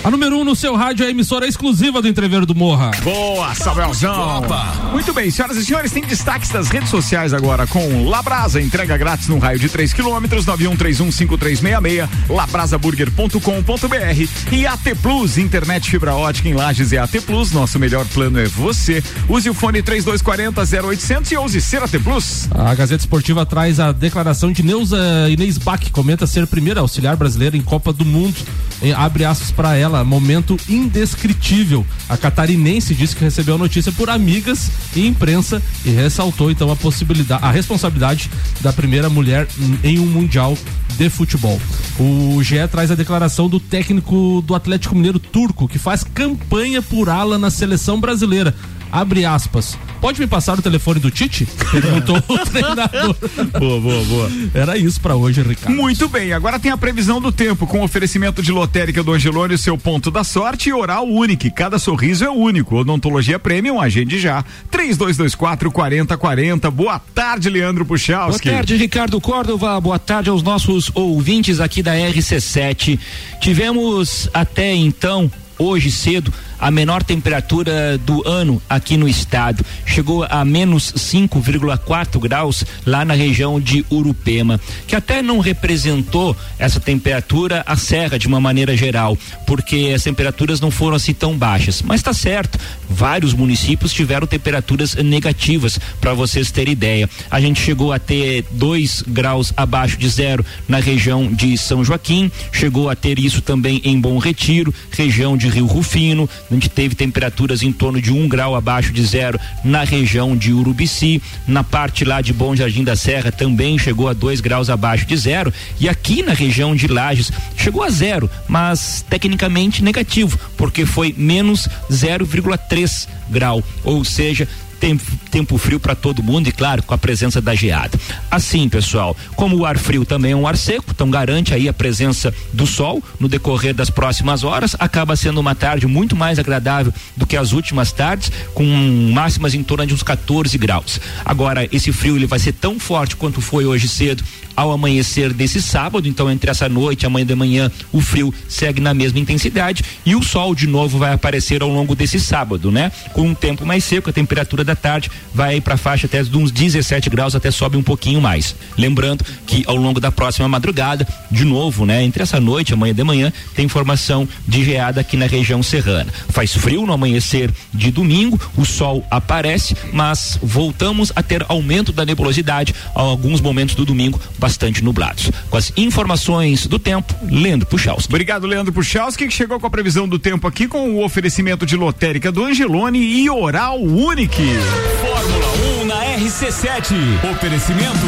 [0.05, 2.91] A número 1 um no seu rádio é a emissora exclusiva do Entreveiro do Morra.
[3.03, 4.43] Boa, Samuelzão.
[4.91, 9.27] Muito bem, senhoras e senhores, tem destaques das redes sociais agora com Labrasa, entrega grátis
[9.27, 16.91] no raio de 3 quilômetros, 91315366, labrasaburger.com.br e AT Plus, internet fibra ótica em Lages
[16.91, 19.03] e AT Plus, nosso melhor plano é você.
[19.27, 22.47] Use o fone 3240 0800 e use ser AT Plus.
[22.51, 24.99] A Gazeta Esportiva traz a declaração de Neuza
[25.31, 28.35] Inês Bach, comenta ser primeira auxiliar brasileira em Copa do Mundo.
[28.83, 31.85] Em- abre aspas para ela ela, momento indescritível.
[32.09, 36.75] A catarinense disse que recebeu a notícia por amigas e imprensa e ressaltou então a
[36.75, 38.29] possibilidade, a responsabilidade
[38.61, 39.47] da primeira mulher
[39.83, 40.57] em um mundial
[40.97, 41.59] de futebol.
[41.99, 47.09] O GE traz a declaração do técnico do Atlético Mineiro turco que faz campanha por
[47.09, 48.53] ala na seleção brasileira.
[48.91, 49.77] Abre aspas.
[50.05, 51.47] Pode me passar o telefone do Tite?
[51.71, 53.15] Perguntou o treinador.
[53.59, 54.31] Boa, boa, boa.
[54.53, 55.75] Era isso pra hoje, Ricardo.
[55.75, 59.75] Muito bem, agora tem a previsão do tempo com oferecimento de lotérica do Angelone, seu
[59.79, 61.51] ponto da sorte e oral único.
[61.55, 62.75] Cada sorriso é único.
[62.75, 64.45] Odontologia Premium, agende já.
[64.69, 66.69] 3224 4040.
[66.69, 68.47] Boa tarde, Leandro Boa Puchalski.
[68.47, 69.81] tarde, Ricardo Córdova.
[69.81, 72.99] Boa tarde aos nossos ouvintes aqui da RC7.
[73.41, 76.31] Tivemos até então, hoje cedo,
[76.65, 79.63] a menor temperatura do ano aqui no estado.
[79.85, 86.79] Chegou a menos 5,4 graus lá na região de Urupema, que até não representou essa
[86.79, 91.83] temperatura a serra de uma maneira geral, porque as temperaturas não foram assim tão baixas.
[91.83, 92.57] Mas está certo,
[92.89, 97.07] vários municípios tiveram temperaturas negativas, para vocês terem ideia.
[97.29, 102.31] A gente chegou a ter 2 graus abaixo de zero na região de São Joaquim,
[102.51, 107.61] chegou a ter isso também em Bom Retiro, região de Rio Rufino, gente teve temperaturas
[107.61, 112.21] em torno de um grau abaixo de zero na região de Urubici, na parte lá
[112.21, 115.53] de Bom Jardim da Serra também chegou a dois graus abaixo de zero.
[115.79, 121.67] E aqui na região de Lages chegou a zero, mas tecnicamente negativo, porque foi menos
[121.91, 124.47] 0,3 grau, ou seja,
[124.79, 127.99] tempo, tempo frio para todo mundo e claro com a presença da geada.
[128.29, 131.73] Assim, pessoal, como o ar frio também é um ar seco, então garante aí a
[131.73, 136.93] presença do sol no decorrer das próximas horas, acaba sendo uma tarde muito mais agradável
[137.15, 138.65] do que as últimas tardes, com
[139.13, 140.99] máximas em torno de uns 14 graus.
[141.23, 144.23] Agora, esse frio ele vai ser tão forte quanto foi hoje cedo
[144.55, 148.79] ao amanhecer desse sábado, então entre essa noite e amanhã de manhã o frio segue
[148.79, 152.91] na mesma intensidade e o sol de novo vai aparecer ao longo desse sábado, né?
[153.11, 156.37] Com um tempo mais seco, a temperatura da tarde vai para a faixa até de
[156.37, 158.55] uns 17 graus, até sobe um pouquinho mais.
[158.77, 162.93] Lembrando que ao longo da próxima madrugada, de novo, né, entre essa noite e amanhã
[162.93, 166.11] de manhã, tem formação de geada aqui na região serrana.
[166.29, 172.05] Faz frio no amanhecer de domingo, o sol aparece, mas voltamos a ter aumento da
[172.05, 175.31] nebulosidade alguns momentos do domingo bastante nublados.
[175.49, 178.09] Com as informações do tempo, Leandro Puchalski.
[178.09, 181.75] Obrigado, Leandro Puchalski, que chegou com a previsão do tempo aqui com o oferecimento de
[181.75, 184.54] lotérica do Angelone e Oral Unique.
[185.01, 185.47] Fórmula
[185.81, 186.95] 1 na RC7.
[187.31, 188.07] Oferecimento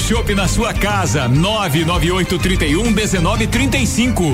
[0.00, 1.28] shopping na sua casa.
[1.28, 4.32] 99831 1935.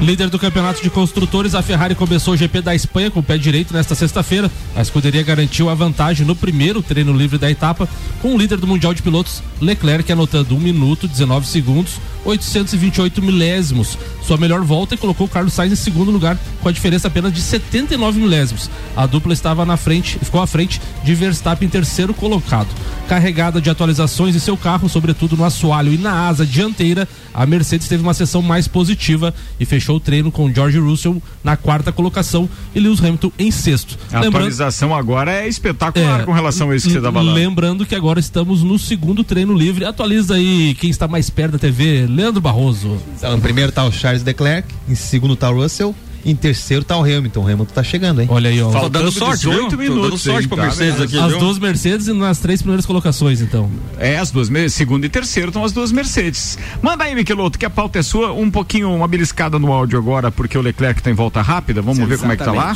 [0.00, 3.36] Líder do campeonato de construtores, a Ferrari começou o GP da Espanha com o pé
[3.36, 4.50] direito nesta sexta-feira.
[4.74, 7.86] A escuderia garantiu a vantagem no primeiro treino livre da etapa,
[8.22, 13.98] com o líder do Mundial de Pilotos, Leclerc, anotando 1 minuto, 19 segundos, 828 milésimos.
[14.22, 17.32] Sua melhor volta e colocou o Carlos Sainz em segundo lugar, com a diferença apenas
[17.32, 18.70] de 79 milésimos.
[18.96, 22.68] A dupla estava na frente, ficou à frente de Verstappen em terceiro colocado.
[23.08, 27.88] Carregada de atualizações em seu carro, sobretudo no assoalho e na asa dianteira, a Mercedes
[27.88, 32.48] teve uma sessão mais positiva e fechou o treino com George Russell na quarta colocação
[32.74, 33.98] e Lewis Hamilton em sexto.
[34.12, 37.34] A atualização agora é espetacular com relação a isso que você está falando.
[37.34, 39.84] Lembrando que agora estamos no segundo treino livre.
[39.84, 42.98] Atualiza aí quem está mais perto da TV, Leandro Barroso.
[43.16, 45.94] Então, em primeiro tá o Charles Leclerc, em segundo tá o Russell,
[46.24, 47.40] em terceiro tá o Hamilton.
[47.40, 48.28] O Hamilton tá chegando, hein?
[48.30, 48.70] Olha aí, ó.
[48.70, 49.78] Faltando sorte, 18 viu?
[49.78, 50.48] minutos, Tô dando sorte hein?
[50.48, 51.38] pra Tá Mercedes aqui, As viu?
[51.38, 53.70] duas Mercedes e nas três primeiras colocações, então.
[53.98, 56.58] É, as duas, segundo e terceiro estão as duas Mercedes.
[56.82, 60.30] Manda aí, Miqueloto, que a pauta é sua, um pouquinho, uma beliscada no áudio agora,
[60.30, 62.72] porque o Leclerc tá em volta rápida, vamos ver como é que tá lá?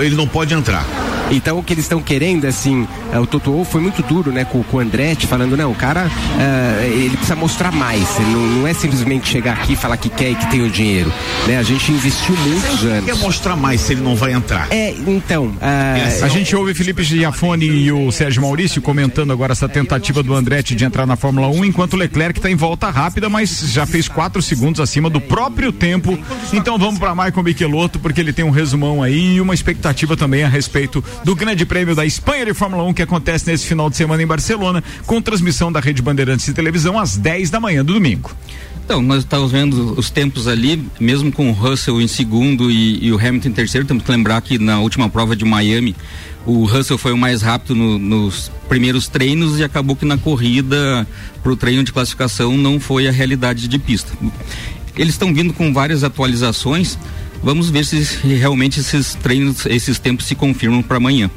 [0.00, 0.84] ele não pode entrar.
[1.30, 4.44] Então o que eles estão querendo, assim, é, o Toto Wolff foi muito duro, né,
[4.44, 8.40] com, com o Andretti, falando, não, o cara, é, ele precisa mostrar mais, ele não,
[8.58, 11.10] não é simplesmente chegar aqui e falar que quer e que tem o dinheiro,
[11.46, 13.04] né, a gente investiu muitos anos.
[13.04, 14.68] quer mostrar mais se ele não vai entrar?
[14.70, 15.52] É, então,
[16.22, 20.74] A gente ouve Felipe Giafone e o Sérgio Maurício comentando agora essa tentativa do Andretti
[20.74, 24.08] de entrar na Fórmula 1, enquanto o Leclerc está em volta rápida, mas já fez
[24.08, 26.18] quatro segundos acima do próprio tempo.
[26.52, 30.42] Então vamos para Michael Michelotto, porque ele tem um resumão aí e uma expectativa também
[30.42, 33.96] a respeito do Grande Prêmio da Espanha de Fórmula 1 que acontece nesse final de
[33.96, 37.94] semana em Barcelona, com transmissão da Rede Bandeirantes de televisão às 10 da manhã do
[37.94, 38.30] domingo.
[38.92, 43.10] Então, nós estamos vendo os tempos ali, mesmo com o Russell em segundo e, e
[43.10, 45.96] o Hamilton em terceiro, temos que lembrar que na última prova de Miami,
[46.44, 51.08] o Russell foi o mais rápido no- nos primeiros treinos e acabou que na corrida
[51.42, 54.12] para o treino de classificação não foi a realidade de pista.
[54.94, 56.98] Eles estão vindo com várias atualizações.
[57.42, 61.30] Vamos ver se realmente esses treinos, esses tempos se confirmam para amanhã.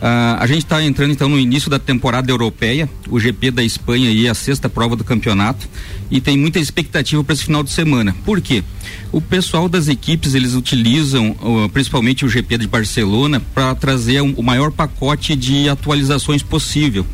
[0.00, 4.08] Ah, a gente está entrando então no início da temporada europeia, o GP da Espanha
[4.10, 5.66] aí é a sexta prova do campeonato
[6.10, 8.14] e tem muita expectativa para esse final de semana.
[8.24, 8.62] Por quê?
[9.10, 14.34] O pessoal das equipes eles utilizam ah, principalmente o GP de Barcelona para trazer um-
[14.36, 17.06] o maior pacote de atualizações possível.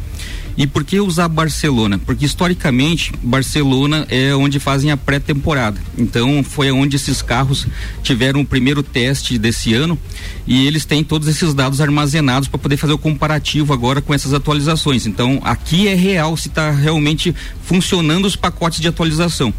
[0.56, 1.98] E por que usar Barcelona?
[1.98, 5.80] Porque historicamente Barcelona é onde fazem a pré-temporada.
[5.96, 7.66] Então foi onde esses carros
[8.02, 9.98] tiveram o primeiro teste desse ano
[10.46, 14.34] e eles têm todos esses dados armazenados para poder fazer o comparativo agora com essas
[14.34, 15.06] atualizações.
[15.06, 17.34] Então aqui é real se está realmente
[17.64, 19.52] funcionando os pacotes de atualização.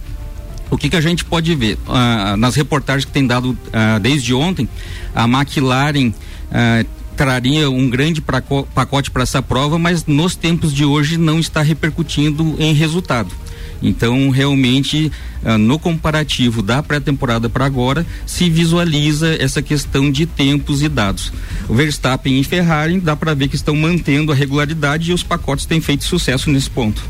[0.70, 1.78] O que, que a gente pode ver?
[1.88, 4.68] Ah, nas reportagens que tem dado ah, desde ontem,
[5.14, 6.12] a McLaren
[6.52, 6.84] ah,
[7.16, 12.56] traria um grande pacote para essa prova, mas nos tempos de hoje não está repercutindo
[12.60, 13.34] em resultado.
[13.82, 15.12] Então, realmente,
[15.44, 21.34] ah, no comparativo da pré-temporada para agora, se visualiza essa questão de tempos e dados.
[21.68, 25.66] O Verstappen e Ferrari dá para ver que estão mantendo a regularidade e os pacotes
[25.66, 27.04] têm feito sucesso nesse ponto.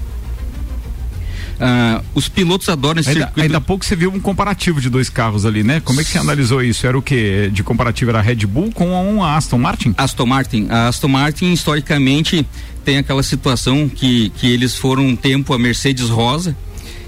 [1.60, 3.42] Ah, os pilotos adoram esse Ainda, circuito.
[3.42, 5.80] ainda há pouco você viu um comparativo de dois carros ali, né?
[5.80, 6.86] Como é que você analisou isso?
[6.86, 7.50] Era o que?
[7.52, 9.94] De comparativo era a Red Bull com um Aston Martin?
[9.98, 10.68] Aston Martin.
[10.70, 12.46] A Aston Martin, historicamente,
[12.84, 16.56] tem aquela situação que, que eles foram um tempo a Mercedes Rosa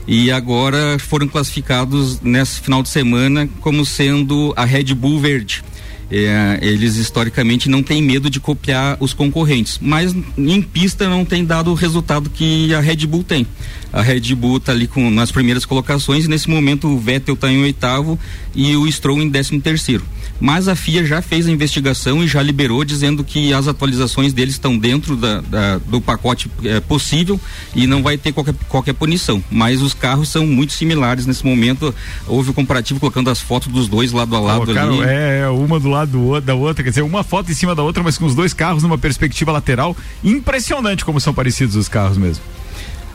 [0.07, 5.63] e agora foram classificados nesse final de semana como sendo a Red Bull Verde.
[6.11, 11.43] É, eles historicamente não têm medo de copiar os concorrentes, mas em pista não tem
[11.43, 13.47] dado o resultado que a Red Bull tem.
[13.93, 17.49] A Red Bull está ali com nas primeiras colocações e nesse momento o Vettel está
[17.51, 18.19] em oitavo
[18.53, 20.03] e o Stroll em décimo terceiro.
[20.37, 24.55] Mas a FIA já fez a investigação e já liberou dizendo que as atualizações deles
[24.55, 27.39] estão dentro da, da- do pacote eh, possível
[27.73, 29.41] e não vai ter qualquer, qualquer punição.
[29.49, 31.95] Mas os carros são muito similares nesse momento.
[32.27, 35.09] Houve o comparativo colocando as fotos dos dois lado a lado Colocaram, ali.
[35.09, 38.03] é, uma do lado do da outra, quer dizer, uma foto em cima da outra,
[38.03, 39.95] mas com os dois carros numa perspectiva lateral.
[40.21, 42.43] Impressionante como são parecidos os carros mesmo.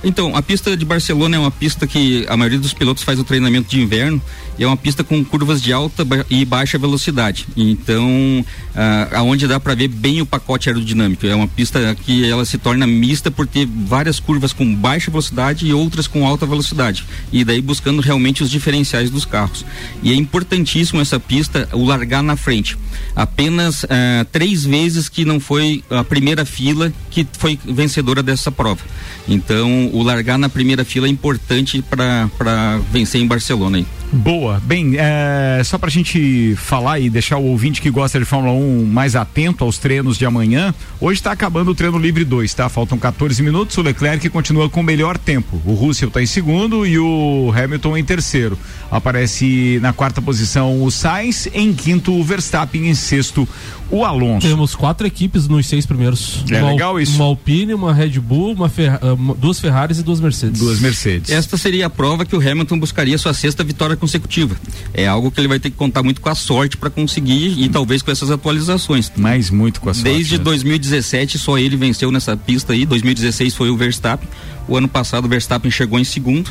[0.02, 3.24] Então, a pista de Barcelona é uma pista que a maioria dos pilotos faz o
[3.24, 4.20] treinamento de inverno
[4.58, 7.46] e é uma pista com curvas de alta e baixa velocidade.
[7.56, 8.44] Então,
[8.74, 11.26] ah, aonde dá para ver bem o pacote aerodinâmico.
[11.26, 15.66] É uma pista que ela se torna mista por ter várias curvas com baixa velocidade
[15.66, 17.04] e outras com alta velocidade.
[17.32, 19.64] E daí buscando realmente os diferenciais dos carros.
[20.02, 22.76] E é importantíssimo essa pista o largar na frente.
[23.14, 28.82] Apenas ah, três vezes que não foi a primeira fila que foi vencedora dessa prova.
[29.28, 33.78] Então, o largar na primeira fila é importante para vencer em Barcelona.
[33.78, 33.86] Aí.
[34.12, 34.60] Boa.
[34.64, 38.84] Bem, é, só pra gente falar e deixar o ouvinte que gosta de Fórmula 1
[38.86, 42.68] mais atento aos treinos de amanhã, hoje está acabando o treino livre 2, tá?
[42.68, 45.60] Faltam 14 minutos, o Leclerc continua com o melhor tempo.
[45.64, 48.58] O Russell está em segundo e o Hamilton em terceiro.
[48.90, 53.48] Aparece na quarta posição o Sainz, em quinto o Verstappen, em sexto
[53.90, 54.46] o Alonso.
[54.46, 56.44] Temos quatro equipes nos seis primeiros.
[56.50, 57.16] É uma, legal isso.
[57.16, 60.60] Uma Alpine, uma Red Bull, uma Ferra- ah, uma- duas Ferraris e duas Mercedes.
[60.60, 61.30] Duas Mercedes.
[61.30, 64.56] Esta seria a prova que o Hamilton buscaria sua sexta vitória consecutiva.
[64.92, 67.68] É algo que ele vai ter que contar muito com a sorte para conseguir e
[67.68, 69.12] talvez com essas atualizações.
[69.16, 70.10] Mais muito com a sorte.
[70.10, 70.44] Desde né?
[70.44, 72.84] 2017 só ele venceu nessa pista aí.
[72.86, 74.28] 2016 foi o Verstappen.
[74.66, 76.50] O ano passado o Verstappen chegou em segundo.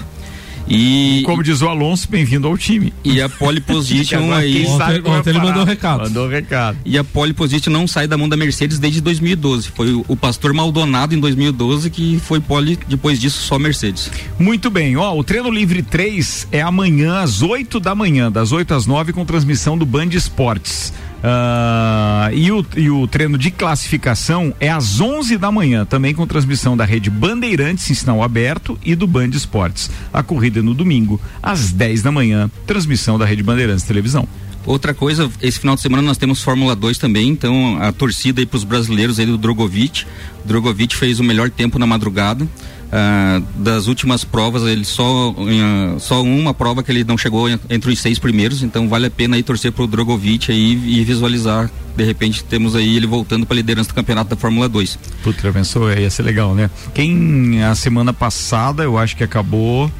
[0.69, 2.93] E como diz o Alonso, bem-vindo ao time.
[3.03, 4.65] E a pole position aí.
[4.65, 5.63] Quem sabe como vai parar.
[5.63, 6.03] recado.
[6.03, 6.77] Mandou recado.
[6.85, 9.69] E a pole position não sai da mão da Mercedes desde 2012.
[9.69, 14.11] Foi o, o Pastor Maldonado em 2012 que foi pole, depois disso só Mercedes.
[14.37, 18.73] Muito bem, ó, o treino livre 3 é amanhã às 8 da manhã, das 8
[18.73, 20.93] às 9, com transmissão do Band Esportes.
[21.23, 26.25] Ah, e, o, e o treino de classificação é às 11 da manhã, também com
[26.25, 29.89] transmissão da rede Bandeirantes em sinal aberto e do Band Esportes.
[30.13, 34.27] A corrida é no domingo, às 10 da manhã, transmissão da rede Bandeirantes Televisão.
[34.65, 38.45] Outra coisa, esse final de semana nós temos Fórmula 2 também, então a torcida aí
[38.45, 40.05] pros brasileiros aí do Drogovic.
[40.45, 42.47] Drogovic fez o melhor tempo na madrugada.
[42.91, 47.59] Ah, das últimas provas, ele só, ah, só uma prova que ele não chegou en-
[47.69, 51.69] entre os seis primeiros, então vale a pena aí torcer pro Drogovic aí e visualizar.
[51.95, 54.97] De repente temos aí ele voltando para liderança do campeonato da Fórmula 2.
[55.21, 55.91] Puta, já pensou?
[55.93, 56.69] Ia ser legal, né?
[56.93, 59.91] Quem a semana passada, eu acho que acabou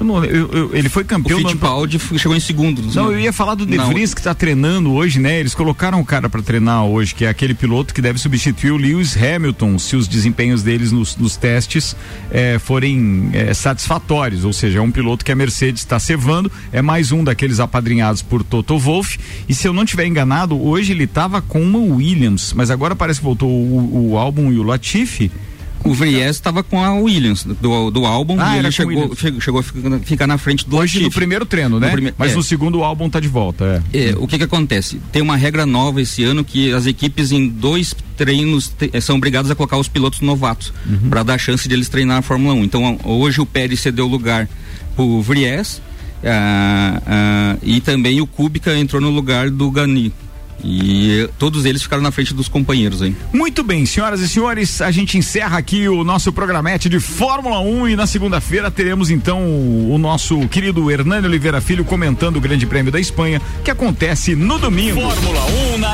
[0.00, 1.38] Eu não- eu- eu- ele foi campeão.
[1.38, 2.82] O no Fittipaldi f- chegou em segundo.
[2.94, 3.88] Não, eu ia falar do De Não.
[3.90, 5.38] Vries que tá treinando hoje, né?
[5.38, 8.76] Eles colocaram o cara pra treinar hoje, que é aquele piloto que deve substituir o
[8.76, 11.94] Lewis Hamilton, se os desempenhos deles nos, nos testes
[12.30, 14.44] eh, forem eh, satisfatórios.
[14.44, 18.20] Ou seja, é um piloto que a Mercedes está cevando, é mais um daqueles apadrinhados
[18.20, 19.18] por Toto Wolff.
[19.48, 23.20] E se eu não tiver enganado, hoje ele tava com uma Williams, mas agora parece
[23.20, 25.30] que voltou o, o álbum e o Latifi.
[25.84, 29.62] O Vries estava com a Williams do, do álbum Ah, e ele chegou, chegou a
[29.62, 31.88] ficar, ficar na frente do Hoje no primeiro treino, né?
[31.88, 32.34] No prime- Mas é.
[32.34, 34.10] no segundo o álbum tá de volta, é.
[34.10, 34.98] É, o que que acontece?
[35.12, 39.16] Tem uma regra nova esse ano que as equipes em dois treinos te- eh, são
[39.16, 41.10] obrigadas a colocar os pilotos novatos Uhum.
[41.10, 42.64] para dar chance de eles treinar a Fórmula 1.
[42.64, 44.48] Então hoje o Pérez cedeu lugar
[44.96, 45.82] pro Vries
[46.24, 50.10] ah, ah, e também o Kubica entrou no lugar do Gani.
[50.64, 53.14] E todos eles ficaram na frente dos companheiros aí.
[53.32, 57.90] Muito bem, senhoras e senhores, a gente encerra aqui o nosso programete de Fórmula 1
[57.90, 62.90] e na segunda-feira teremos então o nosso querido Hernani Oliveira Filho comentando o Grande Prêmio
[62.90, 65.00] da Espanha, que acontece no domingo.
[65.00, 65.44] Fórmula
[65.74, 65.93] 1 na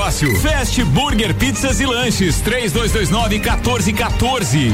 [0.00, 4.72] Fast Burger Pizzas e Lanches, 3229 1414.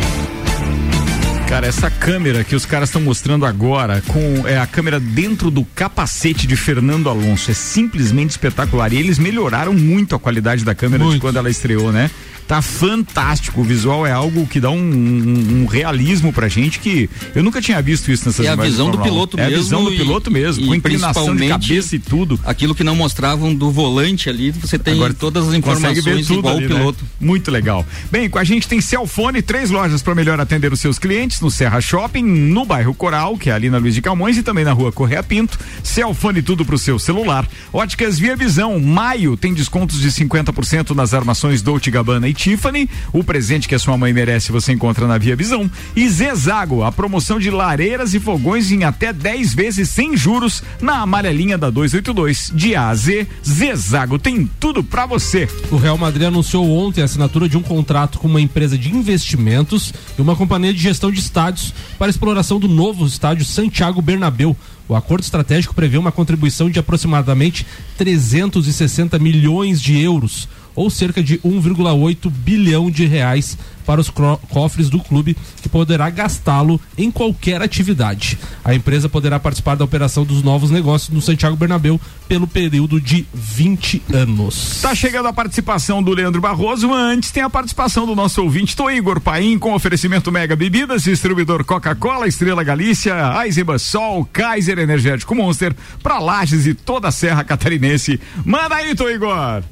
[1.48, 5.64] Cara, essa câmera que os caras estão mostrando agora, com é a câmera dentro do
[5.64, 8.92] capacete de Fernando Alonso, é simplesmente espetacular.
[8.92, 12.08] E eles melhoraram muito a qualidade da câmera de quando ela estreou, né?
[12.46, 13.60] Tá fantástico.
[13.60, 17.60] O visual é algo que dá um, um- um realismo pra gente que eu nunca
[17.60, 19.14] tinha visto isso nessas É a imagens visão do Fórmula 1.
[19.14, 19.56] piloto é mesmo.
[19.56, 22.38] a visão do piloto mesmo, e com inclinação de cabeça e tudo.
[22.44, 26.56] Aquilo que não mostravam do volante ali, você tem Agora todas as informações tudo igual
[26.56, 26.74] ali, o né?
[26.76, 27.04] piloto.
[27.20, 27.84] Muito legal.
[28.12, 31.50] Bem, com a gente tem Celfone, três lojas para melhor atender os seus clientes no
[31.50, 34.72] Serra Shopping, no bairro Coral, que é ali na Luiz de Camões e também na
[34.72, 35.58] rua Correia Pinto.
[35.82, 37.48] Celfone tudo pro seu celular.
[37.72, 42.88] Óticas Via Visão, maio tem descontos de 50% nas armações Dolce Gabbana e Tiffany.
[43.12, 45.70] O presente que a sua mãe merece você encontra na Via Visão.
[45.96, 51.00] E Zezago, a promoção de lareiras e fogões em até 10 vezes sem juros na
[51.00, 52.52] amarelinha da 282.
[52.54, 55.48] De A a Z, Zezago tem tudo pra você.
[55.70, 59.92] O Real Madrid anunciou ontem a assinatura de um contrato com uma empresa de investimentos
[60.16, 64.56] e uma companhia de gestão de estádios para exploração do novo estádio Santiago Bernabéu.
[64.88, 67.66] O acordo estratégico prevê uma contribuição de aproximadamente
[67.98, 74.98] 360 milhões de euros, ou cerca de 1,8 bilhão de reais para os cofres do
[74.98, 78.36] clube, que poderá gastá-lo em qualquer atividade.
[78.64, 83.24] A empresa poderá participar da operação dos novos negócios no Santiago Bernabéu pelo período de
[83.32, 84.80] 20 anos.
[84.82, 88.74] Tá chegando a participação do Leandro Barroso, mas antes tem a participação do nosso ouvinte,
[88.74, 93.14] Tô Igor Paim, com oferecimento Mega Bebidas, distribuidor Coca-Cola, Estrela Galícia,
[93.44, 98.20] Eisenbahn Sol, Kaiser Energético Monster, pra Lages e toda a Serra Catarinense.
[98.44, 99.62] Manda aí, Tô Igor!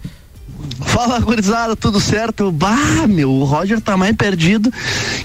[0.87, 2.51] Fala, gurizada, tudo certo?
[2.53, 4.73] Bah, meu, o Roger tá mais perdido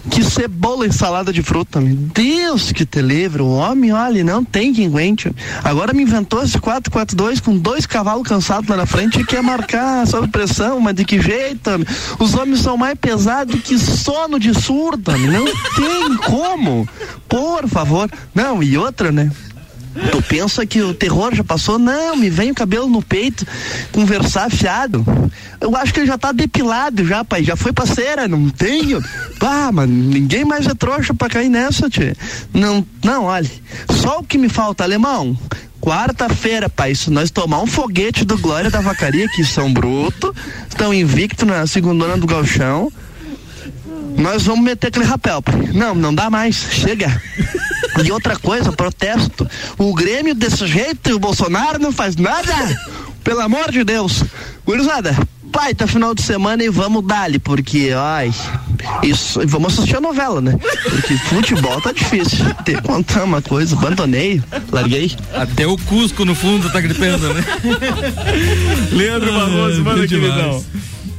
[0.10, 1.80] que cebola e salada de fruta.
[1.80, 5.32] Meu Deus que te livre, o homem, olha, não tem quem aguente.
[5.64, 10.06] Agora me inventou esse 442 com dois cavalos cansados lá na frente e quer marcar
[10.08, 11.70] sob pressão, mas de que jeito?
[11.70, 11.88] meu?
[12.20, 15.32] Os homens são mais pesados que sono de surda, meu.
[15.32, 16.88] não tem como.
[17.28, 18.10] Por favor.
[18.34, 19.32] Não, e outra, né?
[20.12, 21.80] Tu pensa que o terror já passou?
[21.80, 23.46] Não, me vem o cabelo no peito,
[23.92, 25.06] conversar afiado.
[25.60, 27.44] Eu acho que ele já tá depilado já, pai.
[27.44, 29.04] Já foi pra cera, não tenho.
[29.42, 32.16] Ah, mano, ninguém mais é trouxa pra cair nessa, tio.
[32.54, 33.50] Não, não, olha.
[33.90, 35.38] Só o que me falta, alemão.
[35.82, 40.36] Quarta-feira, pai, se nós tomar um foguete do Glória da Vacaria, que são bruto,
[40.68, 42.92] estão invicto na segunda do galchão.
[44.18, 45.70] Nós vamos meter aquele rapel, pai.
[45.74, 46.56] Não, não dá mais.
[46.56, 47.22] Chega.
[48.06, 49.48] E outra coisa, protesto.
[49.78, 52.54] O Grêmio desse jeito e o Bolsonaro não faz nada.
[53.24, 54.24] Pelo amor de Deus.
[54.66, 55.16] Gurizada,
[55.52, 58.34] pai, tá final de semana e vamos dali, porque, ai,
[59.04, 60.58] isso, e vamos assistir a novela, né?
[60.84, 62.46] Porque futebol tá difícil.
[62.64, 64.42] Ter que contar uma coisa, abandonei,
[64.72, 65.12] larguei.
[65.34, 67.44] Até o Cusco no fundo tá gritando, né?
[68.92, 70.64] Leandro Barroso, manda aqui, então.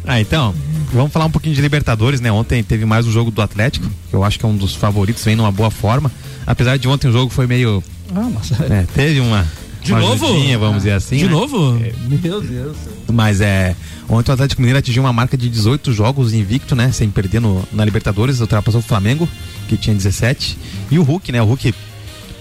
[0.07, 0.55] Ah, então,
[0.93, 2.33] vamos falar um pouquinho de Libertadores, né?
[2.33, 5.25] Ontem teve mais um jogo do Atlético, que eu acho que é um dos favoritos,
[5.25, 6.11] vem numa boa forma.
[6.51, 7.81] Apesar de ontem o jogo foi meio.
[8.13, 8.51] Ah, mas...
[8.69, 9.47] É, teve uma.
[9.81, 10.27] De uma novo?
[10.27, 11.17] ajudinha, vamos dizer assim.
[11.17, 11.31] De né?
[11.31, 11.81] novo?
[12.23, 12.77] Meu Deus.
[13.11, 13.77] Mas é.
[14.09, 16.91] Ontem o Atlético Mineiro atingiu uma marca de 18 jogos invicto, né?
[16.91, 19.29] Sem perder no, na Libertadores, ultrapassou o Flamengo,
[19.69, 20.59] que tinha 17.
[20.91, 21.41] E o Hulk, né?
[21.41, 21.73] O Hulk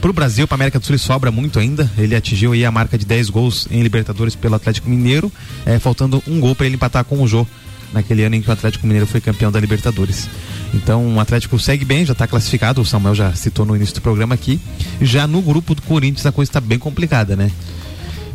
[0.02, 1.90] Pro Brasil, para América do Sul, ele sobra muito ainda.
[1.96, 5.32] Ele atingiu aí a marca de 10 gols em Libertadores pelo Atlético Mineiro,
[5.68, 7.46] é, faltando um gol para ele empatar com o Jô
[7.94, 10.30] naquele ano em que o Atlético Mineiro foi campeão da Libertadores.
[10.74, 14.02] Então o Atlético segue bem, já está classificado, o Samuel já citou no início do
[14.02, 14.60] programa aqui.
[15.02, 17.52] Já no grupo do Corinthians a coisa está bem complicada, né?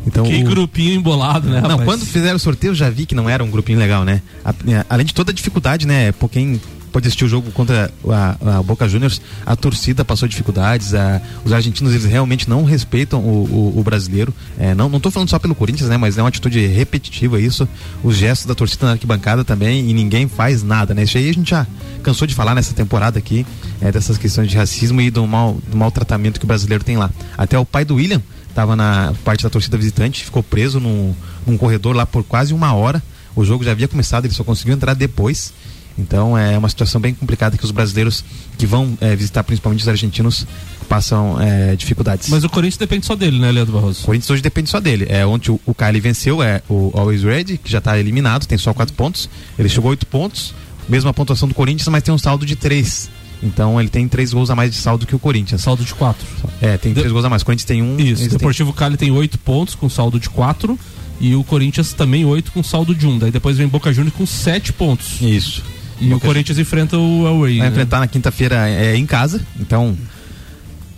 [0.06, 1.84] Então, que o- grupinho embolado, né, não, rapaz?
[1.88, 4.20] quando fizeram o sorteio eu já vi que não era um grupinho legal, né?
[4.44, 6.12] A- é, além de toda a dificuldade, né?
[6.12, 6.60] Por quem
[6.94, 11.52] pode assistir o jogo contra a, a Boca Juniors, a torcida passou dificuldades, a- os
[11.52, 14.32] argentinos eles realmente não respeitam o, o- o brasileiro.
[14.56, 15.96] É, não, não falando só pelo Corinthians, né?
[15.96, 17.68] Mas é uma atitude repetitiva isso.
[18.02, 21.02] Os gestos da torcida na arquibancada também e ninguém faz nada, né?
[21.02, 21.66] Isso aí a gente já
[22.02, 23.44] cansou de falar nessa temporada aqui,
[23.80, 27.10] é, dessas questões de racismo e do mal, do maltratamento que o brasileiro tem lá.
[27.36, 31.12] Até o pai do William estava na parte da torcida visitante, ficou preso num,
[31.44, 33.02] num corredor lá por quase uma hora.
[33.36, 35.52] O jogo já havia começado, ele só conseguiu entrar depois.
[35.98, 38.24] Então é uma situação bem complicada que os brasileiros
[38.58, 40.46] que vão é, visitar, principalmente os argentinos,
[40.88, 42.28] passam é, dificuldades.
[42.28, 44.02] Mas o Corinthians depende só dele, né, Leandro Barroso?
[44.02, 45.06] O Corinthians hoje depende só dele.
[45.08, 48.58] É onde o, o Kylie venceu, é o Always Ready, que já está eliminado, tem
[48.58, 49.28] só quatro pontos.
[49.58, 50.54] Ele chegou a oito pontos,
[50.88, 53.08] mesma pontuação do Corinthians, mas tem um saldo de três.
[53.42, 55.60] Então ele tem três gols a mais de saldo que o Corinthians.
[55.60, 56.26] Saldo de quatro.
[56.60, 57.42] É, tem três gols a mais.
[57.42, 57.98] O Corinthians tem um.
[57.98, 60.78] Isso, o Deportivo Cali tem oito pontos com saldo de quatro
[61.20, 63.18] e o Corinthians também oito com saldo de um.
[63.18, 65.20] Daí depois vem Boca Juniors com sete pontos.
[65.20, 65.62] Isso.
[66.00, 67.58] E o Corinthians enfrenta o Away.
[67.58, 67.72] Vai né?
[67.72, 69.96] enfrentar na quinta-feira é, em casa, então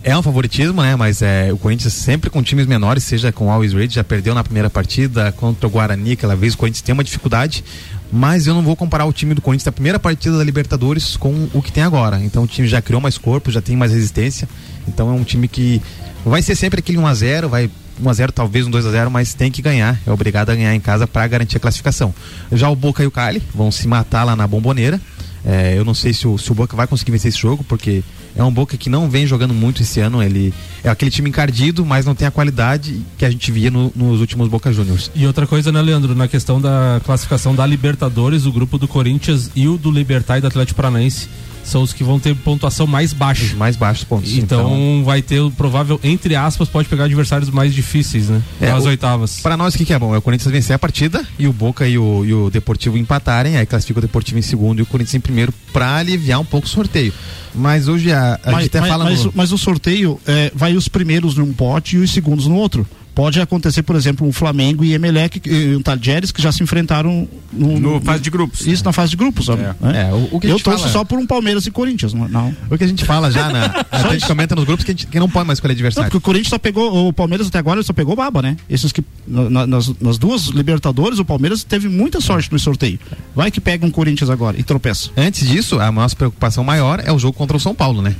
[0.03, 0.95] é um favoritismo, né?
[0.95, 4.33] Mas é, o Corinthians sempre com times menores, seja com o Always Ready, já perdeu
[4.33, 7.63] na primeira partida contra o Guarani, aquela vez o Corinthians tem uma dificuldade,
[8.11, 11.49] mas eu não vou comparar o time do Corinthians da primeira partida da Libertadores com
[11.53, 12.23] o que tem agora.
[12.23, 14.47] Então o time já criou mais corpo, já tem mais resistência,
[14.87, 15.81] então é um time que
[16.25, 17.69] vai ser sempre aquele 1 a 0 vai
[18.01, 20.55] 1 a 0 talvez um 2 a 0 mas tem que ganhar, é obrigado a
[20.55, 22.13] ganhar em casa para garantir a classificação.
[22.51, 24.99] Já o Boca e o Cali vão se matar lá na Bomboneira.
[25.45, 28.03] É, eu não sei se o, se o Boca vai conseguir vencer esse jogo, porque
[28.35, 30.21] é um Boca que não vem jogando muito esse ano.
[30.21, 33.91] Ele é aquele time encardido, mas não tem a qualidade que a gente via no-
[33.95, 35.09] nos últimos Boca Juniors.
[35.15, 36.13] E outra coisa, né, Leandro?
[36.15, 40.41] Na questão da classificação da Libertadores, o grupo do Corinthians e o do Libertar e
[40.41, 41.29] do Atlético Paranaense
[41.67, 43.55] são os que vão ter pontuação mais baixa.
[43.55, 44.31] mais baixos pontos.
[44.33, 48.41] Então, vai ter o provável, entre aspas, pode pegar adversários mais difíceis, né?
[48.61, 49.39] É, Nas o- oitavas.
[49.41, 50.15] Para nós, o que, que é bom?
[50.15, 53.57] É o Corinthians vencer a partida e o Boca e o, e o Deportivo empatarem,
[53.57, 56.65] aí classifica o Deportivo em segundo e o Corinthians em primeiro para aliviar um pouco
[56.67, 57.13] o sorteio.
[57.53, 59.29] Mas hoje a, a mas, gente até mas- fala mas no...
[59.29, 62.85] o- mas o sorteio é, vai os primeiros num pote e os segundos no outro.
[63.17, 67.27] Pode acontecer, por exemplo, um Flamengo e Emelec e um Talheres que já se enfrentaram
[67.51, 68.67] no, No fase de grupos.
[68.67, 69.47] Isso na faz de grupos.
[69.47, 69.63] sabe?
[69.63, 69.75] Né?
[70.07, 72.27] É, o- o que Eu torço fala- só por um Palmeiras e Corinthians, não.
[72.27, 72.55] não.
[72.69, 75.07] O que a gente fala já, na, a gente comenta nos grupos que a gente
[75.07, 76.11] que não pode mais escolher Não, adversário.
[76.11, 78.55] porque o Corinthians só pegou, o Palmeiras até agora só pegou baba, né?
[78.69, 82.99] Esses que na- na- nas, nas duas Libertadores o Palmeiras teve muita sorte no sorteio.
[83.35, 85.09] Vai que pega um Corinthians agora e tropeça.
[85.17, 88.15] Antes disso, a nossa preocupação maior é o jogo contra o São Paulo, né?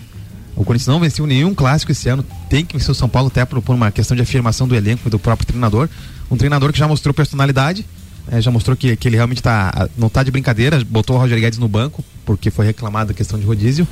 [0.57, 3.45] O Corinthians não venceu nenhum clássico esse ano, tem que vencer o São Paulo até
[3.45, 5.87] por, por uma questão de afirmação do elenco e do próprio treinador.
[6.31, 7.85] Um treinador que já mostrou personalidade,
[8.31, 11.39] eh, já mostrou que, que ele realmente tá, não tá de brincadeira, botou o Roger
[11.39, 13.87] Guedes no banco, porque foi reclamado a questão de rodízio.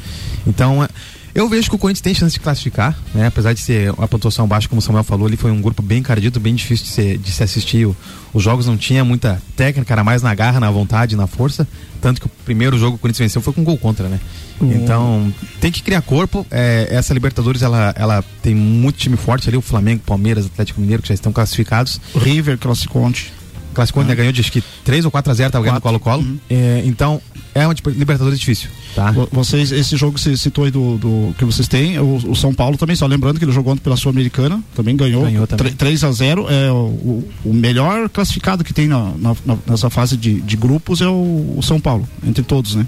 [0.47, 0.89] Então, eh,
[1.35, 3.27] eu vejo que o Corinthians tem chance de classificar, né?
[3.27, 5.99] Apesar de ser uma pontuação baixa, como o Samuel falou, ele foi um grupo bem
[5.99, 7.87] encardido, bem difícil de, ser- de se assistir.
[8.33, 11.67] Os jogos não tinha muita técnica, era mais na garra, na vontade, na força.
[12.01, 14.19] Tanto que o primeiro jogo que o Corinthians venceu foi com gol contra, né?
[14.61, 16.45] Então, tem que criar corpo.
[16.49, 21.01] É, essa Libertadores, ela, ela tem muito time forte ali, o Flamengo, Palmeiras, Atlético Mineiro,
[21.01, 21.99] que já estão classificados.
[22.15, 23.33] River, Classiconte.
[23.75, 24.15] Classificou, né?
[24.15, 26.25] Ganhou de acho que 3 ou 4 a 0, tava ganhando Colo-Colo.
[26.49, 27.21] É, então,
[27.53, 29.11] é uma tipo, Libertadores difícil, tá?
[29.11, 32.35] Vo- Vocês, esse jogo que você citou aí do, do- que vocês têm, o, o
[32.35, 35.73] São Paulo também, só lembrando que ele jogou ontem pela Sul-Americana, também ganhou, Ganhou também.
[35.73, 40.41] 3 a 0 é o, o- melhor classificado que tem na, na- nessa fase de,
[40.41, 42.85] de grupos é o, o São Paulo, entre todos, né?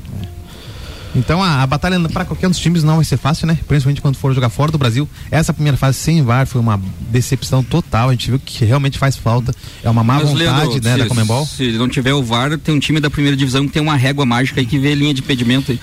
[1.17, 3.57] Então a, a batalha para qualquer um dos times não vai ser fácil, né?
[3.67, 5.09] Principalmente quando for jogar fora do Brasil.
[5.31, 8.09] Essa primeira fase sem VAR foi uma decepção total.
[8.09, 9.53] A gente viu que realmente faz falta.
[9.83, 11.45] É uma má Mas, vontade, Leandro, né, se, da Comembol.
[11.45, 14.25] Se não tiver o VAR, tem um time da primeira divisão que tem uma régua
[14.25, 15.71] mágica aí que vê linha de impedimento.
[15.71, 15.79] aí.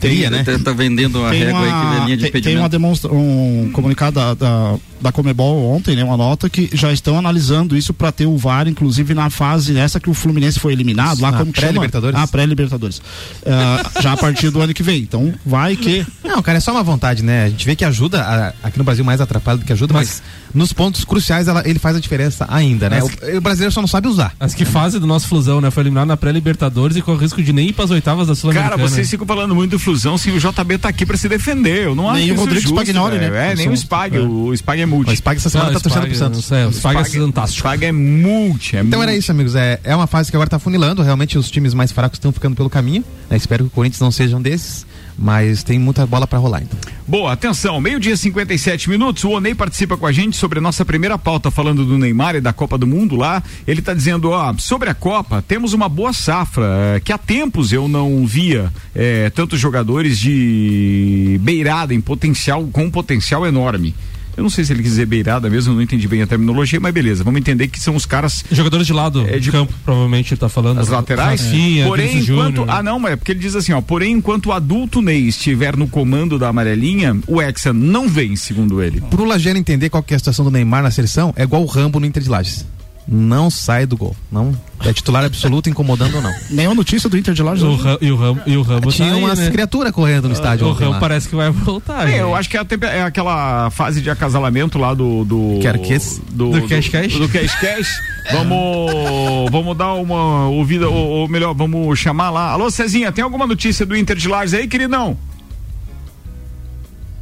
[0.00, 0.42] Teria, né?
[0.42, 2.62] Tá, tá vendendo uma Tem régua aí que vê uma, linha de tem, tem impedimento.
[2.62, 6.04] uma demonstra um comunicado da, da, da Comebol ontem, né?
[6.04, 9.98] Uma nota que já estão analisando isso para ter o VAR, inclusive na fase essa
[10.00, 11.72] que o Fluminense foi eliminado, lá como que chama?
[11.72, 12.18] pré-Libertadores?
[12.20, 13.02] Ah, pré-Libertadores.
[13.46, 15.00] Ah, já a partir do ano que vem.
[15.02, 16.04] Então, vai que.
[16.24, 17.44] Não, cara, é só uma vontade, né?
[17.44, 20.22] A gente vê que ajuda, a- aqui no Brasil mais atrapalha do que ajuda, mas,
[20.54, 23.00] nos pontos cruciais ela- ele faz a diferença ainda, né?
[23.00, 24.34] Mas- O, o brasileiro só não sabe usar.
[24.38, 25.70] Mas que fase do nosso Flusão, né?
[25.70, 28.76] Foi eliminado na pré-Libertadores e com o risco de nem ir pras oitavas da Sul-Americana.
[28.76, 31.84] Cara, vocês ficam falando muito do Flusão, sim, o JB tá aqui pra se defender.
[31.84, 33.52] Eu não acho Nem o isso Rodrigo justo, Spagnoli, né?
[33.52, 34.20] É, nem o Spag, é.
[34.20, 35.10] o Spag é multi.
[35.10, 36.36] O Spag essa semana Ah, tá torcendo Spag, pro Santos.
[36.38, 37.58] não sei, o Spag é fantástico.
[37.58, 39.08] Spag é multi, é Então multi.
[39.10, 39.54] era isso, amigos.
[39.54, 41.02] É, é uma fase que agora tá funilando.
[41.02, 43.04] Realmente os times mais fracos estão ficando pelo caminho.
[43.30, 43.36] né?
[43.36, 44.86] Espero que o Corinthians não seja um desses.
[45.20, 46.78] Mas tem muita bola para rolar então.
[47.04, 49.24] Boa, atenção, meio-dia 57 minutos.
[49.24, 52.40] O Onei participa com a gente sobre a nossa primeira pauta falando do Neymar e
[52.40, 53.42] da Copa do Mundo lá.
[53.66, 56.64] Ele está dizendo, ó, sobre a Copa, temos uma boa safra,
[56.94, 62.84] eh, que há tempos eu não via eh, tantos jogadores de beirada em potencial, com
[62.84, 63.96] um potencial enorme.
[64.38, 66.78] Eu não sei se ele quis dizer beirada mesmo, eu não entendi bem a terminologia,
[66.78, 68.44] mas beleza, vamos entender que são os caras.
[68.52, 70.78] Jogadores de lado É, de- campo, provavelmente ele tá falando.
[70.78, 71.40] As laterais?
[71.42, 72.56] Rafinha, porém, Vinícius enquanto.
[72.58, 72.70] Júnior.
[72.70, 73.80] Ah, não, mas é porque ele diz assim, ó.
[73.80, 78.80] Porém, enquanto o adulto Ney estiver no comando da amarelinha, o Hexa não vem, segundo
[78.80, 79.00] ele.
[79.10, 81.66] Pro Lagero entender qual que é a situação do Neymar na seleção, é igual o
[81.66, 82.64] Rambo no Inter de Lages.
[83.10, 84.14] Não sai do gol.
[84.30, 84.54] Não
[84.84, 86.32] é titular absoluto, incomodando ou não.
[86.50, 87.64] Nenhuma notícia do Inter de Lages.
[87.64, 87.74] O?
[87.74, 89.50] Ram- e o Rambo, e o Rambo Tinha tá umas né?
[89.50, 90.66] criaturas correndo no estádio.
[90.66, 91.00] O lá.
[91.00, 92.08] parece que vai voltar.
[92.08, 95.24] É, eu acho que é, é aquela fase de acasalamento lá do.
[95.24, 96.20] do Querquês?
[96.30, 97.14] Do, Do Cash Cash?
[97.14, 97.88] Do, Cash Cash.
[98.30, 102.50] Vamos, vamos dar uma ouvida, ou, ou melhor, vamos chamar lá.
[102.50, 105.16] Alô, Cezinha, tem alguma notícia do Inter de Lages aí, queridão?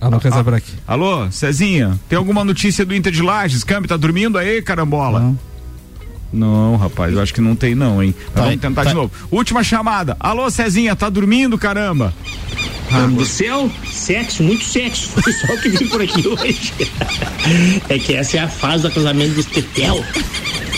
[0.00, 0.72] Ah, não quer saber aqui.
[0.86, 3.64] Alô, Cezinha, tem alguma notícia do Inter de Lages?
[3.64, 5.20] Câmbio, tá dormindo aí, carambola?
[5.20, 5.38] Não.
[6.32, 8.14] Não, rapaz, eu acho que não tem não, hein?
[8.34, 8.90] Tá, vamos tentar tá.
[8.90, 9.12] de novo.
[9.30, 10.16] Última chamada.
[10.18, 12.12] Alô, Cezinha, tá dormindo, caramba?
[13.16, 15.08] do céu, sexo, muito sexo.
[15.08, 16.72] Foi só o que vi por aqui hoje.
[17.88, 20.04] É que essa é a fase do casamento dos tetel.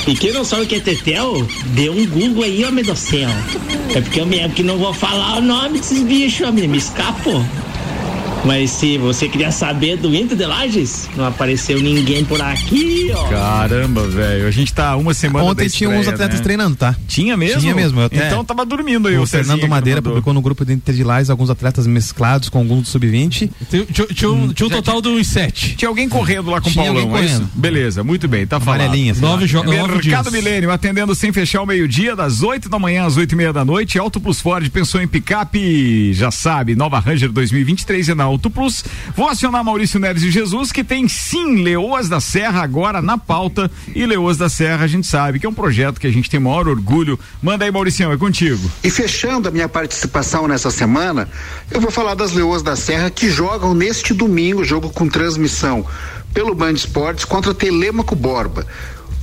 [0.07, 3.31] E quem não sabe o que é tetel, dê um Google aí, homem do céu.
[3.95, 7.43] É porque eu mesmo que não vou falar o nome desses bichos, homem, me escapou.
[8.45, 13.29] Mas se você queria saber do Inter de Lages, não apareceu ninguém por aqui, ó.
[13.29, 14.47] Caramba, velho.
[14.47, 16.45] A gente tá uma semana Ontem da tinha uns estreia, atletas né?
[16.45, 16.95] treinando, tá?
[17.07, 17.61] Tinha mesmo?
[17.61, 18.01] Tinha mesmo.
[18.01, 20.95] eu até- Então tava dormindo aí o, o Fernando Madeira publicou no grupo do Inter
[20.95, 23.51] de Lages alguns atletas mesclados com alguns do sub-20.
[23.69, 23.85] Tinha,
[24.15, 25.75] tinha- um, tinha um total de uns sete.
[25.77, 27.35] Tinha alguém correndo lá com o Tinha Paulão, alguém é isso?
[27.41, 27.51] correndo.
[27.55, 28.65] Beleza, muito bem, tá lá.
[29.21, 29.75] Nove jogos.
[29.75, 33.53] Mercado Milênio, atendendo sem fechar o meio-dia, das 8 da manhã às 8 e meia
[33.53, 33.99] da noite.
[33.99, 38.53] Auto Plus Ford pensou em picape, já sabe, nova Ranger 2023 é na Auto.
[39.17, 43.71] Vou acionar Maurício Neres e Jesus, que tem sim Leoas da Serra agora na pauta.
[43.95, 46.39] E Leoas da Serra, a gente sabe que é um projeto que a gente tem
[46.39, 47.19] maior orgulho.
[47.43, 48.71] Manda aí, Mauricião, é contigo.
[48.85, 51.29] E fechando a minha participação nessa semana,
[51.71, 55.87] eu vou falar das Leoas da Serra que jogam neste domingo, jogo com transmissão
[56.35, 58.67] pelo Band Esportes contra Telêmaco Borba.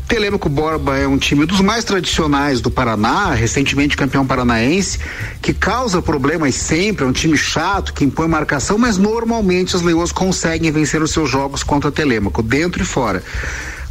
[0.07, 4.99] Telêmaco Borba é um time dos mais tradicionais do Paraná, recentemente campeão paranaense,
[5.41, 10.11] que causa problemas sempre, é um time chato, que impõe marcação, mas normalmente as Leoas
[10.11, 13.23] conseguem vencer os seus jogos contra Telêmaco, dentro e fora.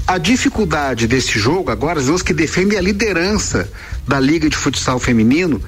[0.06, 3.68] A dificuldade desse jogo, agora, as Leoas que defendem a liderança
[4.06, 5.60] da Liga de Futsal Feminino,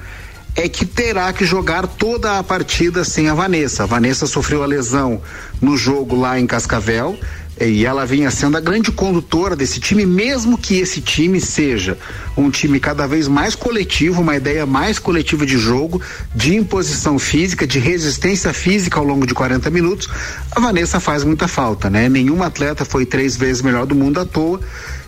[0.55, 3.83] é que terá que jogar toda a partida sem a Vanessa.
[3.83, 5.21] A Vanessa sofreu a lesão
[5.61, 7.19] no jogo lá em Cascavel
[7.59, 11.97] e ela vinha sendo a grande condutora desse time, mesmo que esse time seja
[12.35, 16.01] um time cada vez mais coletivo, uma ideia mais coletiva de jogo,
[16.35, 20.07] de imposição física, de resistência física ao longo de 40 minutos,
[20.51, 22.07] a Vanessa faz muita falta, né?
[22.07, 24.59] Nenhuma atleta foi três vezes melhor do mundo à toa.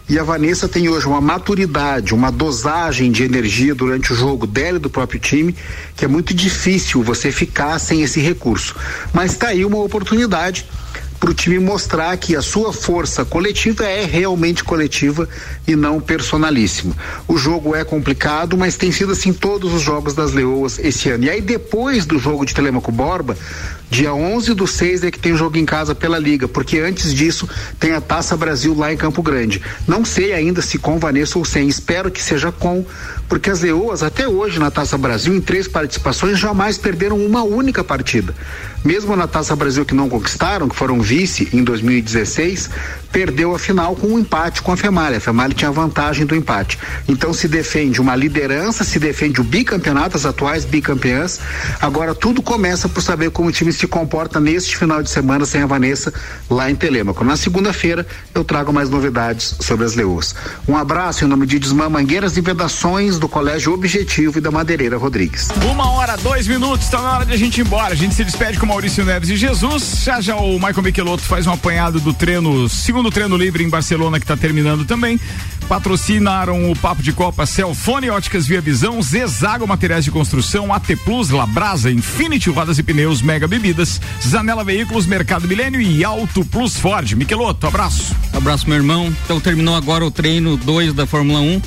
[0.10, 4.78] E a Vanessa tem hoje uma maturidade, uma dosagem de energia durante o jogo dela
[4.78, 5.56] e do próprio time,
[5.96, 8.76] que é muito difícil você ficar sem esse recurso.
[9.14, 10.66] Mas está aí uma oportunidade
[11.20, 15.28] para o time mostrar que a sua força coletiva é realmente coletiva
[15.68, 16.96] e não personalíssima.
[17.28, 21.26] O jogo é complicado, mas tem sido assim todos os jogos das Leoas esse ano.
[21.26, 23.38] E aí depois do jogo de Telemaco Borba,
[23.90, 27.50] dia 11 do 6 é que tem jogo em casa pela Liga, porque antes disso
[27.80, 29.62] tem a Taça Brasil lá em Campo Grande.
[29.88, 32.86] Não sei ainda se com Vanessa ou sem, espero que seja com,
[33.28, 37.84] porque as Leoas até hoje na Taça Brasil, em três participações, jamais perderam uma única
[37.84, 38.34] partida.
[38.84, 42.70] Mesmo na Taça Brasil que não conquistaram, que foram vice em 2016,
[43.12, 45.18] perdeu a final com um empate com a Femalha.
[45.18, 46.80] A Femalha tinha vantagem do empate.
[47.08, 51.40] Então se defende uma liderança, se defende o bicampeonato, as atuais bicampeãs.
[51.82, 55.62] Agora tudo começa por saber como o time se comporta neste final de semana sem
[55.62, 56.14] a Vanessa
[56.50, 57.24] lá em Telêmaco.
[57.24, 58.06] Na segunda-feira
[58.36, 60.36] eu trago mais novidades sobre as Leoas.
[60.68, 64.98] Um abraço em nome de Desmã Mangueiras e Vedações do Colégio Objetivo e da Madeireira
[64.98, 65.48] Rodrigues.
[65.72, 67.94] Uma hora, dois minutos, tá na hora de a gente ir embora.
[67.94, 70.02] A gente se despede com Maurício Neves e Jesus.
[70.04, 74.20] Já já o Michael Michelotto faz um apanhado do treino, segundo treino livre em Barcelona,
[74.20, 75.18] que tá terminando também.
[75.70, 81.30] Patrocinaram o Papo de Copa Celfone Óticas Via Visão, Zezago Materiais de Construção, AT Plus,
[81.30, 87.14] Labrasa, Infinity Rodas e Pneus, Mega Bebidas, Zanela Veículos, Mercado Milênio e Auto Plus Ford.
[87.14, 88.16] Michelotto, abraço.
[88.34, 89.14] Abraço, meu irmão.
[89.24, 91.62] Então terminou agora o treino 2 da Fórmula 1.